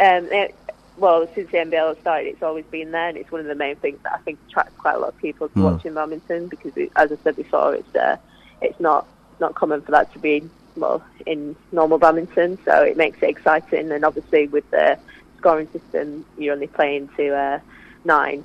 Um, 0.00 0.28
it, 0.32 0.54
well, 0.96 1.26
since 1.34 1.50
the 1.50 1.58
NBL 1.58 2.00
started, 2.00 2.28
it's 2.28 2.42
always 2.42 2.64
been 2.66 2.92
there, 2.92 3.08
and 3.08 3.16
it's 3.18 3.32
one 3.32 3.40
of 3.40 3.46
the 3.48 3.54
main 3.56 3.74
things 3.76 3.98
that 4.04 4.12
I 4.14 4.18
think 4.18 4.38
attracts 4.48 4.76
quite 4.78 4.94
a 4.94 4.98
lot 4.98 5.08
of 5.08 5.18
people 5.18 5.48
to 5.48 5.54
Mm. 5.58 5.62
watching 5.72 5.94
badminton 5.94 6.46
because, 6.48 6.76
it, 6.76 6.92
as 6.96 7.10
I 7.10 7.16
said 7.24 7.34
before, 7.36 7.74
it's 7.74 7.96
uh, 7.96 8.16
it's 8.60 8.78
not 8.78 9.06
not 9.40 9.54
common 9.56 9.80
for 9.80 9.90
that 9.90 10.12
to 10.12 10.18
be 10.20 10.48
well 10.76 11.02
in 11.26 11.56
normal 11.72 11.98
badminton, 11.98 12.58
so 12.64 12.82
it 12.82 12.96
makes 12.96 13.20
it 13.22 13.28
exciting. 13.30 13.90
And 13.90 14.04
obviously, 14.04 14.46
with 14.46 14.70
the 14.70 14.96
scoring 15.44 15.68
system, 15.72 16.24
you're 16.38 16.54
only 16.54 16.66
playing 16.66 17.08
to 17.18 17.34
uh, 17.36 17.60
nine. 18.04 18.42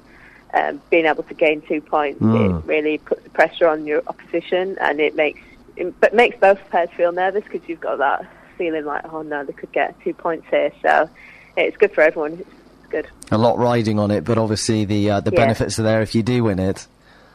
um, 0.51 0.81
being 0.89 1.05
able 1.05 1.21
to 1.21 1.35
gain 1.35 1.61
two 1.61 1.79
points, 1.79 2.19
Mm. 2.19 2.59
it 2.59 2.65
really 2.65 2.97
puts 2.97 3.21
the 3.23 3.29
pressure 3.29 3.67
on 3.69 3.85
your 3.85 4.01
opposition, 4.07 4.77
and 4.81 4.99
it 4.99 5.15
makes 5.15 5.39
it, 5.77 5.93
but 6.01 6.13
makes 6.15 6.35
both 6.39 6.59
players 6.71 6.89
feel 6.97 7.11
nervous 7.11 7.43
because 7.43 7.61
you've 7.69 7.79
got 7.79 7.99
that 7.99 8.25
feeling 8.57 8.83
like, 8.83 9.03
oh 9.13 9.21
no, 9.21 9.43
they 9.45 9.53
could 9.53 9.71
get 9.71 9.93
two 10.03 10.11
points 10.13 10.47
here. 10.49 10.71
So 10.81 11.07
it's 11.55 11.77
good 11.77 11.93
for 11.93 12.01
everyone. 12.01 12.33
It's 12.33 12.89
good. 12.89 13.07
A 13.31 13.37
lot 13.37 13.59
riding 13.59 13.99
on 13.99 14.09
it, 14.09 14.23
but 14.25 14.37
obviously 14.39 14.85
the 14.85 15.11
uh, 15.11 15.19
the 15.19 15.29
Yeah. 15.31 15.37
benefits 15.43 15.77
are 15.79 15.83
there 15.83 16.01
if 16.01 16.15
you 16.15 16.23
do 16.23 16.43
win 16.45 16.57
it. 16.59 16.87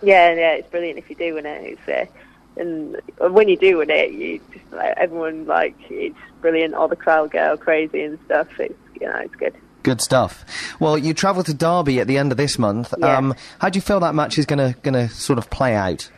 Yeah, 0.02 0.34
yeah, 0.34 0.52
it's 0.54 0.68
brilliant 0.70 0.98
if 0.98 1.08
you 1.08 1.14
do 1.16 1.34
win 1.34 1.46
it. 1.46 1.78
It's, 1.78 1.88
uh, 1.88 2.06
and 2.60 3.00
when 3.20 3.48
you 3.48 3.56
do 3.56 3.78
win 3.78 3.90
it, 3.90 4.10
you 4.10 4.40
just 4.52 4.72
like, 4.72 4.94
everyone 4.96 5.46
like 5.46 5.76
it's 5.88 6.18
brilliant. 6.42 6.74
All 6.74 6.88
the 6.88 6.96
crowd 6.96 7.30
go 7.30 7.56
crazy 7.56 8.02
and 8.02 8.18
stuff. 8.26 8.48
It's 8.58 8.74
you 9.04 9.10
know 9.10 9.18
it's 9.18 9.34
good. 9.34 9.54
Good 9.82 10.00
stuff. 10.00 10.46
Well, 10.80 10.96
you 10.96 11.12
travel 11.12 11.42
to 11.44 11.52
Derby 11.52 12.00
at 12.00 12.06
the 12.06 12.16
end 12.16 12.32
of 12.32 12.38
this 12.38 12.58
month. 12.58 12.94
Yeah. 12.98 13.18
Um, 13.18 13.34
how 13.58 13.68
do 13.68 13.76
you 13.76 13.82
feel 13.82 14.00
that 14.00 14.14
match 14.14 14.38
is 14.38 14.46
going 14.46 14.58
to 14.58 14.78
going 14.80 14.94
to 14.94 15.08
sort 15.14 15.38
of 15.38 15.50
play 15.50 15.74
out? 15.74 16.10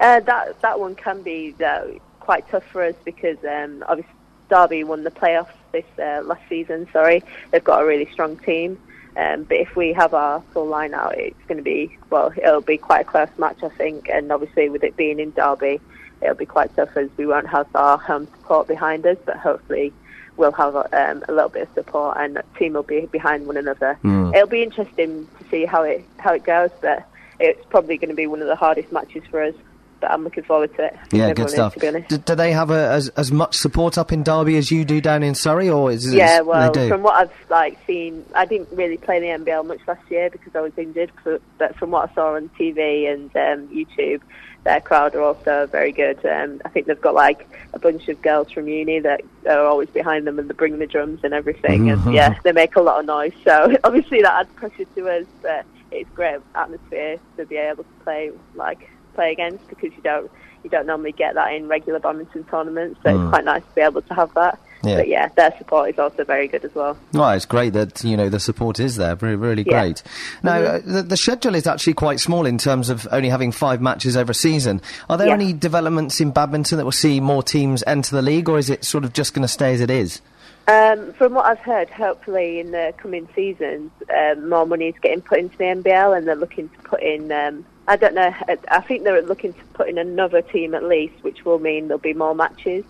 Uh, 0.00 0.18
that 0.20 0.60
that 0.62 0.80
one 0.80 0.96
can 0.96 1.22
be 1.22 1.54
uh, 1.64 1.84
quite 2.18 2.48
tough 2.48 2.64
for 2.64 2.82
us 2.82 2.96
because 3.04 3.38
um, 3.44 3.84
obviously 3.86 4.12
Derby 4.50 4.82
won 4.82 5.04
the 5.04 5.12
playoffs 5.12 5.52
this 5.70 5.84
uh, 5.98 6.22
last 6.24 6.42
season. 6.48 6.88
Sorry, 6.92 7.22
they've 7.52 7.62
got 7.62 7.82
a 7.82 7.86
really 7.86 8.10
strong 8.10 8.36
team. 8.38 8.80
Um, 9.16 9.44
but 9.44 9.58
if 9.58 9.76
we 9.76 9.92
have 9.92 10.12
our 10.12 10.42
full 10.52 10.66
line 10.66 10.92
out, 10.92 11.16
it's 11.16 11.40
going 11.46 11.58
to 11.58 11.62
be 11.62 11.96
well. 12.10 12.32
It'll 12.36 12.60
be 12.60 12.78
quite 12.78 13.02
a 13.02 13.04
close 13.04 13.28
match, 13.38 13.62
I 13.62 13.68
think. 13.68 14.08
And 14.08 14.32
obviously, 14.32 14.68
with 14.68 14.82
it 14.82 14.96
being 14.96 15.20
in 15.20 15.30
Derby, 15.30 15.80
it'll 16.20 16.34
be 16.34 16.46
quite 16.46 16.74
tough 16.74 16.96
as 16.96 17.08
we 17.16 17.26
won't 17.26 17.46
have 17.46 17.68
our 17.76 17.96
home 17.96 18.26
support 18.26 18.66
behind 18.66 19.06
us. 19.06 19.18
But 19.24 19.36
hopefully, 19.36 19.92
we'll 20.36 20.52
have 20.52 20.74
um, 20.76 21.24
a 21.28 21.32
little 21.32 21.48
bit 21.48 21.68
of 21.68 21.74
support, 21.74 22.16
and 22.18 22.36
the 22.36 22.44
team 22.58 22.74
will 22.74 22.82
be 22.82 23.06
behind 23.06 23.46
one 23.46 23.56
another. 23.56 23.98
Mm. 24.02 24.34
It'll 24.34 24.48
be 24.48 24.62
interesting 24.62 25.28
to 25.38 25.50
see 25.50 25.64
how 25.64 25.82
it 25.82 26.04
how 26.18 26.34
it 26.34 26.44
goes. 26.44 26.70
But 26.80 27.08
it's 27.40 27.64
probably 27.70 27.96
going 27.96 28.10
to 28.10 28.14
be 28.14 28.26
one 28.26 28.42
of 28.42 28.48
the 28.48 28.56
hardest 28.56 28.92
matches 28.92 29.22
for 29.30 29.42
us. 29.42 29.54
But 30.04 30.10
I'm 30.10 30.22
looking 30.22 30.44
forward 30.44 30.76
to 30.76 30.84
it. 30.84 30.96
Yeah, 31.12 31.32
good 31.32 31.46
is, 31.46 31.52
stuff. 31.52 31.82
honest. 31.82 32.10
Do, 32.10 32.18
do 32.18 32.34
they 32.34 32.52
have 32.52 32.70
a, 32.70 32.90
as 32.90 33.08
as 33.10 33.32
much 33.32 33.56
support 33.56 33.96
up 33.96 34.12
in 34.12 34.22
Derby 34.22 34.58
as 34.58 34.70
you 34.70 34.84
do 34.84 35.00
down 35.00 35.22
in 35.22 35.34
Surrey, 35.34 35.70
or 35.70 35.90
is 35.90 36.12
it? 36.12 36.18
Yeah, 36.18 36.42
well, 36.42 36.74
from 36.74 37.02
what 37.02 37.14
I've 37.14 37.32
like 37.48 37.78
seen, 37.86 38.22
I 38.34 38.44
didn't 38.44 38.68
really 38.70 38.98
play 38.98 39.18
the 39.18 39.28
NBL 39.28 39.64
much 39.64 39.80
last 39.88 40.02
year 40.10 40.28
because 40.28 40.54
I 40.54 40.60
was 40.60 40.72
injured. 40.76 41.10
But, 41.24 41.40
but 41.56 41.76
from 41.76 41.90
what 41.90 42.10
I 42.10 42.14
saw 42.14 42.34
on 42.34 42.50
TV 42.50 43.10
and 43.10 43.34
um, 43.34 43.74
YouTube, 43.74 44.20
their 44.64 44.82
crowd 44.82 45.14
are 45.14 45.22
also 45.22 45.66
very 45.72 45.90
good. 45.90 46.22
Um, 46.26 46.60
I 46.66 46.68
think 46.68 46.86
they've 46.86 47.00
got 47.00 47.14
like 47.14 47.48
a 47.72 47.78
bunch 47.78 48.08
of 48.08 48.20
girls 48.20 48.50
from 48.50 48.68
uni 48.68 49.00
that 49.00 49.22
are 49.48 49.64
always 49.64 49.88
behind 49.88 50.26
them 50.26 50.38
and 50.38 50.50
they 50.50 50.54
bring 50.54 50.78
the 50.80 50.86
drums 50.86 51.20
and 51.24 51.32
everything. 51.32 51.86
Mhm. 51.86 52.04
And 52.04 52.14
yeah, 52.14 52.38
they 52.42 52.52
make 52.52 52.76
a 52.76 52.82
lot 52.82 53.00
of 53.00 53.06
noise. 53.06 53.32
So 53.42 53.74
obviously 53.84 54.20
that 54.20 54.34
adds 54.34 54.52
pressure 54.54 54.84
to 54.84 55.08
us, 55.08 55.26
but 55.40 55.64
it's 55.90 56.10
great 56.10 56.40
atmosphere 56.54 57.18
to 57.38 57.46
be 57.46 57.56
able 57.56 57.84
to 57.84 57.90
play 58.02 58.32
like 58.54 58.90
play 59.14 59.32
against 59.32 59.66
because 59.68 59.90
you 59.96 60.02
don't 60.02 60.30
you 60.62 60.70
don't 60.70 60.86
normally 60.86 61.12
get 61.12 61.34
that 61.34 61.52
in 61.52 61.68
regular 61.68 61.98
badminton 62.00 62.42
tournaments. 62.44 62.98
So 63.02 63.10
Mm. 63.10 63.22
it's 63.24 63.28
quite 63.30 63.44
nice 63.44 63.62
to 63.62 63.74
be 63.74 63.82
able 63.82 64.00
to 64.00 64.14
have 64.14 64.32
that. 64.34 64.58
Yeah. 64.82 64.96
But 64.96 65.08
yeah, 65.08 65.28
their 65.36 65.52
support 65.58 65.90
is 65.90 65.98
also 65.98 66.24
very 66.24 66.48
good 66.48 66.64
as 66.64 66.74
well. 66.74 66.96
Well, 67.12 67.30
it's 67.32 67.44
great 67.44 67.74
that 67.74 68.02
you 68.02 68.16
know 68.16 68.28
the 68.30 68.40
support 68.40 68.80
is 68.80 68.96
there. 68.96 69.14
Really, 69.16 69.36
really 69.36 69.62
Yeah. 69.66 69.80
great. 69.80 70.02
Now, 70.42 70.56
uh, 70.56 70.80
the, 70.84 71.02
the 71.02 71.16
schedule 71.18 71.54
is 71.54 71.66
actually 71.66 71.94
quite 71.94 72.18
small 72.20 72.46
in 72.46 72.56
terms 72.58 72.88
of 72.88 73.06
only 73.12 73.28
having 73.28 73.52
five 73.52 73.80
matches 73.82 74.16
over 74.16 74.30
a 74.32 74.34
season. 74.34 74.80
Are 75.10 75.18
there 75.18 75.26
Yeah. 75.28 75.34
any 75.34 75.52
developments 75.52 76.18
in 76.20 76.30
badminton 76.30 76.78
that 76.78 76.84
will 76.84 76.92
see 76.92 77.20
more 77.20 77.42
teams 77.42 77.84
enter 77.86 78.16
the 78.16 78.22
league, 78.22 78.48
or 78.48 78.58
is 78.58 78.70
it 78.70 78.84
sort 78.84 79.04
of 79.04 79.12
just 79.12 79.34
going 79.34 79.42
to 79.42 79.48
stay 79.48 79.74
as 79.74 79.80
it 79.82 79.90
is? 79.90 80.20
Um, 80.66 81.12
from 81.12 81.34
what 81.34 81.44
I've 81.44 81.58
heard, 81.58 81.90
hopefully 81.90 82.58
in 82.58 82.70
the 82.70 82.94
coming 82.96 83.28
seasons, 83.34 83.90
um, 84.14 84.48
more 84.48 84.64
money 84.66 84.88
is 84.88 84.94
getting 85.02 85.20
put 85.20 85.38
into 85.40 85.58
the 85.58 85.64
NBL, 85.64 86.16
and 86.16 86.26
they're 86.26 86.34
looking 86.36 86.70
to 86.70 86.78
put 86.88 87.02
in. 87.02 87.30
Um, 87.30 87.66
I 87.86 87.96
don't 87.96 88.14
know. 88.14 88.32
I- 88.68 88.80
think 88.80 89.04
they're 89.04 89.20
looking 89.22 89.52
to 89.52 89.64
put 89.74 89.88
in 89.88 89.98
another 89.98 90.40
team 90.42 90.74
at 90.74 90.84
least, 90.84 91.14
which 91.22 91.44
will 91.44 91.58
mean 91.58 91.88
there'll 91.88 91.98
be 91.98 92.14
more 92.14 92.34
matches. 92.34 92.84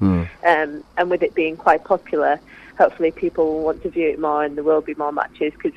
Um, 0.45 0.85
and 0.97 1.11
with 1.11 1.23
it 1.23 1.35
being 1.35 1.57
quite 1.57 1.85
popular, 1.85 2.39
hopefully 2.79 3.11
people 3.11 3.45
will 3.55 3.65
want 3.65 3.83
to 3.83 3.91
view 3.91 4.09
it 4.09 4.19
more, 4.19 4.45
and 4.45 4.57
there 4.57 4.65
will 4.65 4.81
be 4.81 4.95
more 4.95 5.13
matches 5.13 5.53
because 5.55 5.73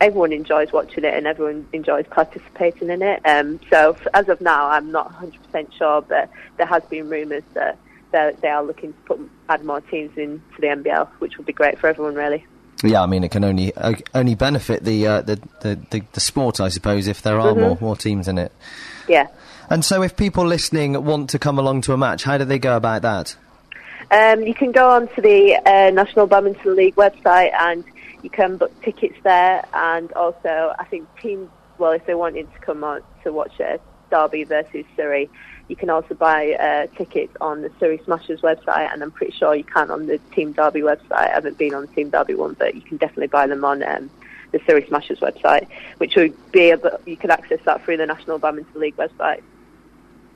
everyone 0.00 0.32
enjoys 0.32 0.72
watching 0.72 1.04
it 1.04 1.14
and 1.14 1.26
everyone 1.26 1.66
enjoys 1.72 2.06
participating 2.08 2.90
in 2.90 3.02
it. 3.02 3.20
Um, 3.24 3.58
so 3.70 3.92
f- 3.92 4.06
as 4.14 4.28
of 4.28 4.40
now, 4.40 4.68
I'm 4.68 4.92
not 4.92 5.12
100% 5.12 5.72
sure, 5.72 6.02
but 6.02 6.30
there 6.56 6.66
has 6.66 6.82
been 6.84 7.08
rumours 7.08 7.42
that 7.54 7.78
they 8.12 8.48
are 8.48 8.64
looking 8.64 8.92
to 8.92 8.98
put 9.00 9.30
add 9.48 9.64
more 9.64 9.80
teams 9.80 10.16
into 10.16 10.60
the 10.60 10.68
NBL, 10.68 11.08
which 11.18 11.36
would 11.36 11.46
be 11.46 11.52
great 11.52 11.78
for 11.78 11.88
everyone, 11.88 12.14
really. 12.14 12.46
Yeah, 12.82 13.02
I 13.02 13.06
mean, 13.06 13.24
it 13.24 13.30
can 13.30 13.44
only 13.44 13.74
uh, 13.74 13.94
only 14.14 14.34
benefit 14.36 14.84
the, 14.84 15.06
uh, 15.06 15.20
the, 15.22 15.40
the 15.60 15.78
the 15.90 16.02
the 16.12 16.20
sport, 16.20 16.60
I 16.60 16.68
suppose, 16.68 17.08
if 17.08 17.22
there 17.22 17.40
are 17.40 17.52
Mm-hmm. 17.52 17.60
more 17.60 17.78
more 17.80 17.96
teams 17.96 18.28
in 18.28 18.38
it. 18.38 18.52
Yeah. 19.08 19.26
And 19.70 19.84
so, 19.84 20.02
if 20.02 20.16
people 20.16 20.46
listening 20.46 21.04
want 21.04 21.30
to 21.30 21.38
come 21.38 21.58
along 21.58 21.82
to 21.82 21.92
a 21.92 21.96
match, 21.96 22.22
how 22.22 22.38
do 22.38 22.44
they 22.44 22.58
go 22.58 22.76
about 22.76 23.02
that? 23.02 23.36
Um, 24.10 24.42
you 24.42 24.54
can 24.54 24.72
go 24.72 24.88
on 24.90 25.08
to 25.08 25.20
the 25.20 25.56
uh, 25.66 25.90
National 25.90 26.26
Badminton 26.26 26.76
League 26.76 26.94
website 26.94 27.52
and 27.52 27.84
you 28.22 28.30
can 28.30 28.56
book 28.56 28.72
tickets 28.82 29.16
there. 29.22 29.62
And 29.74 30.10
also, 30.12 30.74
I 30.78 30.84
think 30.88 31.06
teams, 31.20 31.50
well, 31.76 31.92
if 31.92 32.06
they 32.06 32.14
wanted 32.14 32.50
to 32.54 32.58
come 32.60 32.84
on 32.84 33.02
to 33.24 33.32
watch 33.32 33.60
a 33.60 33.78
Derby 34.10 34.44
versus 34.44 34.86
Surrey, 34.96 35.28
you 35.68 35.76
can 35.76 35.90
also 35.90 36.14
buy 36.14 36.52
uh, 36.52 36.86
tickets 36.96 37.36
on 37.40 37.62
the 37.62 37.70
Surrey 37.78 38.00
Smashers 38.04 38.40
website. 38.40 38.92
And 38.92 39.02
I'm 39.02 39.10
pretty 39.10 39.32
sure 39.32 39.54
you 39.54 39.64
can 39.64 39.90
on 39.90 40.06
the 40.06 40.18
Team 40.34 40.52
Derby 40.52 40.80
website. 40.80 41.12
I 41.12 41.28
haven't 41.28 41.58
been 41.58 41.74
on 41.74 41.82
the 41.82 41.88
Team 41.88 42.10
Derby 42.10 42.34
one, 42.34 42.54
but 42.54 42.74
you 42.74 42.80
can 42.80 42.96
definitely 42.96 43.28
buy 43.28 43.46
them 43.46 43.64
on 43.64 43.82
um, 43.82 44.10
the 44.52 44.60
Surrey 44.66 44.86
Smashers 44.86 45.20
website, 45.20 45.68
which 45.98 46.16
would 46.16 46.34
be 46.52 46.70
able, 46.70 46.98
you 47.04 47.16
can 47.16 47.30
access 47.30 47.60
that 47.64 47.84
through 47.84 47.98
the 47.98 48.06
National 48.06 48.38
Badminton 48.38 48.80
League 48.80 48.96
website. 48.96 49.42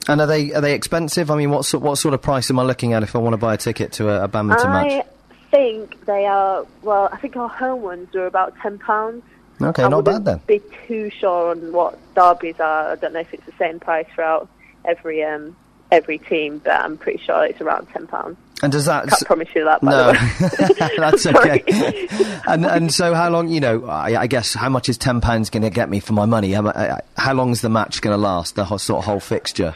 And 0.07 0.19
are 0.19 0.27
they 0.27 0.53
are 0.53 0.61
they 0.61 0.73
expensive? 0.73 1.31
I 1.31 1.37
mean, 1.37 1.49
what 1.49 1.63
sort 1.63 1.81
what 1.81 1.95
sort 1.95 2.13
of 2.13 2.21
price 2.21 2.49
am 2.49 2.59
I 2.59 2.63
looking 2.63 2.91
at 2.91 3.03
if 3.03 3.15
I 3.15 3.19
want 3.19 3.33
to 3.33 3.37
buy 3.37 3.53
a 3.53 3.57
ticket 3.57 3.93
to 3.93 4.09
a, 4.09 4.25
a 4.25 4.27
badminton 4.27 4.67
I 4.67 4.83
match? 4.83 5.05
I 5.05 5.33
think 5.49 6.05
they 6.05 6.25
are. 6.25 6.65
Well, 6.81 7.07
I 7.11 7.17
think 7.17 7.37
our 7.37 7.47
home 7.47 7.83
ones 7.83 8.13
are 8.13 8.25
about 8.25 8.53
ten 8.61 8.79
pounds. 8.79 9.23
Okay, 9.61 9.83
I 9.83 9.87
not 9.87 10.03
bad 10.03 10.25
then. 10.25 10.41
Be 10.45 10.61
too 10.87 11.09
sure 11.09 11.51
on 11.51 11.71
what 11.71 11.97
Derby's 12.15 12.59
are. 12.59 12.91
I 12.91 12.95
don't 12.95 13.13
know 13.13 13.21
if 13.21 13.33
it's 13.33 13.45
the 13.45 13.53
same 13.57 13.79
price 13.79 14.05
throughout 14.13 14.49
every 14.85 15.23
um 15.23 15.55
every 15.91 16.17
team, 16.17 16.59
but 16.59 16.73
I'm 16.73 16.97
pretty 16.97 17.23
sure 17.23 17.45
it's 17.45 17.61
around 17.61 17.87
ten 17.87 18.07
pounds. 18.07 18.37
And 18.61 18.71
does 18.71 18.85
that? 18.85 19.07
Can't 19.09 19.25
promise 19.25 19.49
you 19.53 19.65
that. 19.65 19.81
By 19.81 19.91
no, 19.91 20.13
the 20.13 20.69
way. 20.79 20.93
that's 20.97 21.25
okay. 21.25 22.07
and 22.47 22.65
and 22.65 22.93
so 22.93 23.13
how 23.13 23.29
long? 23.29 23.49
You 23.49 23.59
know, 23.59 23.85
I, 23.85 24.21
I 24.21 24.27
guess 24.27 24.53
how 24.53 24.69
much 24.69 24.87
is 24.89 24.97
ten 24.97 25.19
pounds 25.21 25.49
going 25.49 25.63
to 25.63 25.69
get 25.69 25.89
me 25.89 25.99
for 25.99 26.13
my 26.13 26.25
money? 26.25 26.53
How, 26.53 26.99
how 27.17 27.33
long 27.33 27.51
is 27.51 27.61
the 27.61 27.69
match 27.69 28.01
going 28.01 28.13
to 28.15 28.21
last? 28.21 28.55
The 28.55 28.63
whole, 28.65 28.79
sort 28.79 28.99
of 28.99 29.05
whole 29.05 29.19
fixture. 29.19 29.75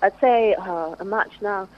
I'd 0.00 0.18
say 0.20 0.54
uh, 0.54 0.96
a 0.98 1.04
match 1.04 1.32
now. 1.42 1.68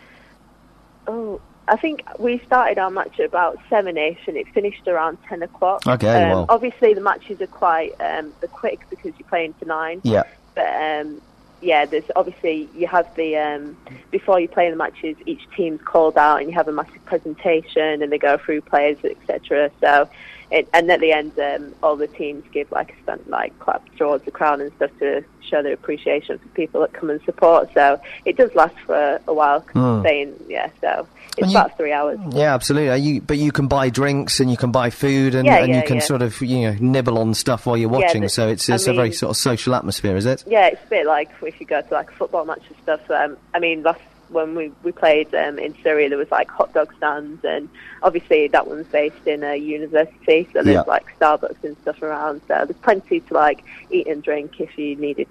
Oh, 1.06 1.40
I 1.66 1.76
think 1.76 2.02
we 2.18 2.38
started 2.46 2.78
our 2.78 2.90
match 2.90 3.18
at 3.18 3.26
about 3.26 3.58
seven-ish, 3.68 4.20
and 4.28 4.36
it 4.36 4.46
finished 4.54 4.86
around 4.86 5.18
ten 5.28 5.42
o'clock. 5.42 5.86
Okay, 5.86 6.24
Um, 6.24 6.30
well. 6.30 6.46
Obviously, 6.48 6.94
the 6.94 7.00
matches 7.00 7.40
are 7.40 7.46
quite 7.48 7.92
um, 8.00 8.32
they're 8.40 8.48
quick 8.48 8.88
because 8.90 9.12
you're 9.18 9.28
playing 9.28 9.54
for 9.54 9.64
nine. 9.64 10.00
Yeah. 10.04 10.22
But 10.54 10.66
um, 10.66 11.20
yeah, 11.60 11.86
there's 11.86 12.04
obviously 12.16 12.70
you 12.74 12.86
have 12.86 13.06
the 13.16 13.36
um, 13.36 13.76
before 14.10 14.38
you 14.40 14.48
play 14.48 14.70
the 14.70 14.76
matches, 14.76 15.16
each 15.26 15.42
team's 15.56 15.80
called 15.84 16.18
out 16.18 16.40
and 16.40 16.48
you 16.48 16.54
have 16.54 16.68
a 16.68 16.72
massive 16.72 17.04
presentation 17.06 18.02
and 18.02 18.12
they 18.12 18.18
go 18.18 18.38
through 18.44 18.60
players, 18.62 18.98
etc. 19.04 19.70
So, 19.80 20.08
it, 20.50 20.68
and 20.72 20.90
at 20.90 21.00
the 21.00 21.12
end, 21.12 21.38
um, 21.38 21.74
all 21.82 21.96
the 21.96 22.06
teams 22.06 22.44
give 22.52 22.70
like 22.72 22.92
a 22.98 23.02
stunt, 23.02 23.28
like 23.30 23.58
clap 23.58 23.82
towards 23.96 24.24
the 24.24 24.30
crowd 24.30 24.60
and 24.60 24.72
stuff 24.74 24.90
to 25.00 25.24
show 25.40 25.62
their 25.62 25.72
appreciation 25.74 26.38
for 26.38 26.48
people 26.48 26.80
that 26.80 26.92
come 26.92 27.10
and 27.10 27.20
support. 27.22 27.68
So 27.74 28.00
it 28.24 28.36
does 28.36 28.54
last 28.54 28.74
for 28.86 29.20
a 29.26 29.34
while. 29.34 29.64
Saying 30.02 30.34
yeah, 30.48 30.70
so 30.80 31.06
it's 31.38 31.52
you- 31.52 31.58
about 31.58 31.76
three 31.76 31.92
hours. 31.92 32.18
Yeah, 32.30 32.54
absolutely. 32.54 32.96
You, 33.00 33.20
but 33.20 33.38
you 33.38 33.52
can 33.52 33.66
buy 33.68 33.90
drinks 33.90 34.40
and 34.40 34.50
you 34.50 34.56
can 34.56 34.70
buy 34.72 34.90
food 34.90 35.34
and, 35.34 35.46
Yeah, 35.46 35.64
and 35.64 35.74
you 35.74 35.82
can 35.82 35.96
yeah. 35.96 36.02
sort 36.02 36.22
of 36.22 36.40
you 36.40 36.70
know 36.70 36.76
nibble 36.80 37.18
on 37.18 37.34
stuff 37.34 37.66
while 37.66 37.76
you're 37.76 37.88
watching. 37.88 38.22
but- 38.22 38.30
so 38.30 38.48
it's 38.48 38.68
I 38.70 38.74
it's 38.76 38.86
a 38.86 38.92
very 38.94 39.12
sort 39.12 39.30
of 39.30 39.36
social 39.36 39.74
atmosphere, 39.74 40.16
is 40.16 40.26
it? 40.26 40.44
Yeah, 40.46 40.66
it's 40.68 40.82
a 40.84 40.88
bit 40.88 41.06
like 41.06 41.30
if 41.42 41.60
you 41.60 41.66
go 41.66 41.80
to 41.80 41.94
like 41.94 42.10
a 42.10 42.14
football 42.14 42.44
match 42.44 42.62
and 42.68 42.76
stuff. 42.82 43.10
Um, 43.10 43.36
I 43.54 43.58
mean, 43.58 43.82
last 43.82 44.00
when 44.34 44.54
we 44.54 44.70
we 44.82 44.92
played 44.92 45.32
um, 45.34 45.58
in 45.58 45.74
Surrey, 45.82 46.08
there 46.08 46.18
was 46.18 46.30
like 46.30 46.50
hot 46.50 46.72
dog 46.74 46.92
stands, 46.98 47.42
and 47.44 47.68
obviously 48.02 48.48
that 48.48 48.66
one's 48.66 48.86
based 48.88 49.26
in 49.26 49.42
a 49.42 49.56
university, 49.56 50.48
so 50.52 50.62
there's 50.62 50.74
Yeah. 50.74 50.82
like 50.86 51.06
Starbucks 51.18 51.62
and 51.64 51.76
stuff 51.82 52.02
around. 52.02 52.42
So 52.48 52.54
there's 52.66 52.78
plenty 52.82 53.20
to 53.20 53.34
like 53.34 53.64
eat 53.90 54.06
and 54.06 54.22
drink 54.22 54.60
if 54.60 54.76
you 54.76 54.96
needed 54.96 55.28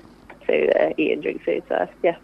to 0.47 0.55
uh, 0.83 0.93
eat 0.97 1.11
and 1.11 1.21
drink 1.21 1.43
food. 1.43 1.63
So 1.69 1.87
yeah, 2.01 2.15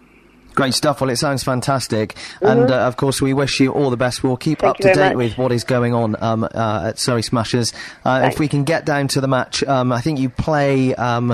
Great 0.60 0.74
stuff. 0.74 1.00
Well, 1.00 1.10
it 1.10 1.16
sounds 1.16 1.42
fantastic. 1.42 2.16
And, 2.42 2.70
uh, 2.70 2.80
of 2.88 2.98
course, 2.98 3.22
we 3.22 3.34
wish 3.34 3.60
you 3.62 3.72
all 3.72 3.90
the 3.90 3.96
best. 3.98 4.24
We'll 4.24 4.36
keep 4.38 4.60
Mm-hmm. 4.60 4.66
Thank 4.66 4.76
up 4.76 4.78
to 4.82 4.94
date 4.94 5.10
much. 5.10 5.16
with 5.16 5.38
what 5.38 5.52
is 5.54 5.64
going 5.64 5.94
on 5.94 6.22
um, 6.22 6.44
uh, 6.44 6.88
at 6.90 7.00
Surrey 7.00 7.22
Smashers. 7.24 7.72
Uh, 8.04 8.28
if 8.32 8.40
we 8.40 8.48
can 8.50 8.64
get 8.66 8.86
down 8.86 9.08
to 9.10 9.22
the 9.22 9.28
match, 9.28 9.64
um, 9.64 9.92
I 9.94 10.02
think 10.02 10.20
you 10.20 10.30
play. 10.30 10.94
Um, 10.96 11.32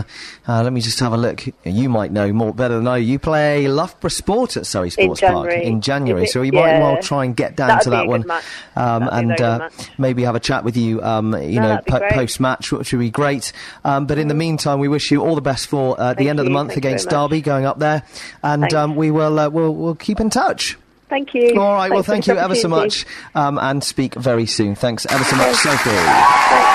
uh, 0.47 0.61
let 0.61 0.71
me 0.73 0.79
just 0.81 0.99
have 0.99 1.11
a 1.13 1.17
look. 1.17 1.43
You 1.63 1.89
might 1.89 2.11
know 2.11 2.31
more 2.33 2.53
better 2.53 2.75
than 2.75 2.87
I. 2.87 2.97
You 2.97 3.17
play 3.17 3.67
Loughborough 3.67 4.09
Sport 4.09 4.57
at 4.57 4.67
Surrey 4.67 4.91
Sports 4.91 5.21
Park 5.21 5.51
in 5.53 5.81
January, 5.81 6.25
it? 6.25 6.29
so 6.29 6.41
we 6.41 6.51
might 6.51 6.79
well 6.79 7.01
try 7.01 7.25
and 7.25 7.35
get 7.35 7.55
down 7.55 7.69
That'd 7.69 7.83
to 7.85 7.89
that 7.91 8.05
one 8.07 8.29
um, 8.75 9.05
That'd 9.05 9.09
be 9.09 9.15
a 9.15 9.17
and 9.17 9.41
uh, 9.41 9.69
maybe 9.97 10.23
have 10.23 10.35
a 10.35 10.39
chat 10.39 10.63
with 10.63 10.77
you. 10.77 11.01
Um, 11.01 11.33
you 11.33 11.59
No, 11.59 11.61
know, 11.61 11.67
that'd 11.69 11.85
be 11.85 11.91
great. 11.93 12.11
post 12.13 12.39
match, 12.39 12.71
which 12.71 12.93
would 12.93 12.99
be 12.99 13.09
great. 13.09 13.51
Um, 13.83 14.05
but 14.05 14.19
in 14.19 14.27
the 14.27 14.35
meantime, 14.35 14.79
we 14.79 14.87
wish 14.87 15.09
you 15.09 15.21
all 15.23 15.33
the 15.33 15.41
best 15.41 15.67
for 15.67 15.99
uh, 15.99 16.13
the 16.13 16.29
end 16.29 16.39
of 16.39 16.45
the 16.45 16.51
month 16.51 16.69
Thank 16.69 16.77
against. 16.85 17.09
Derby, 17.09 17.41
going 17.41 17.65
up 17.65 17.79
there, 17.79 18.03
and 18.43 18.71
um, 18.73 18.95
we 18.95 19.09
will 19.15 19.39
uh, 19.39 19.49
we'll 19.49 19.73
we'll 19.73 19.95
keep 19.95 20.19
in 20.19 20.29
touch. 20.29 20.77
Thank 21.09 21.33
you. 21.33 21.59
All 21.59 21.73
right. 21.73 21.91
well, 21.91 22.03
Thanks 22.03 22.25
for 22.25 22.33
thank 22.33 22.39
you 22.39 22.43
ever 22.43 22.55
so 22.55 22.67
much, 22.67 23.05
um, 23.35 23.57
and 23.57 23.83
speak 23.83 24.15
very 24.15 24.45
soon. 24.45 24.75
Thanks 24.75 25.05
ever 25.05 25.23
so 25.23 25.35
much, 25.37 25.55
Sophie. 25.55 26.71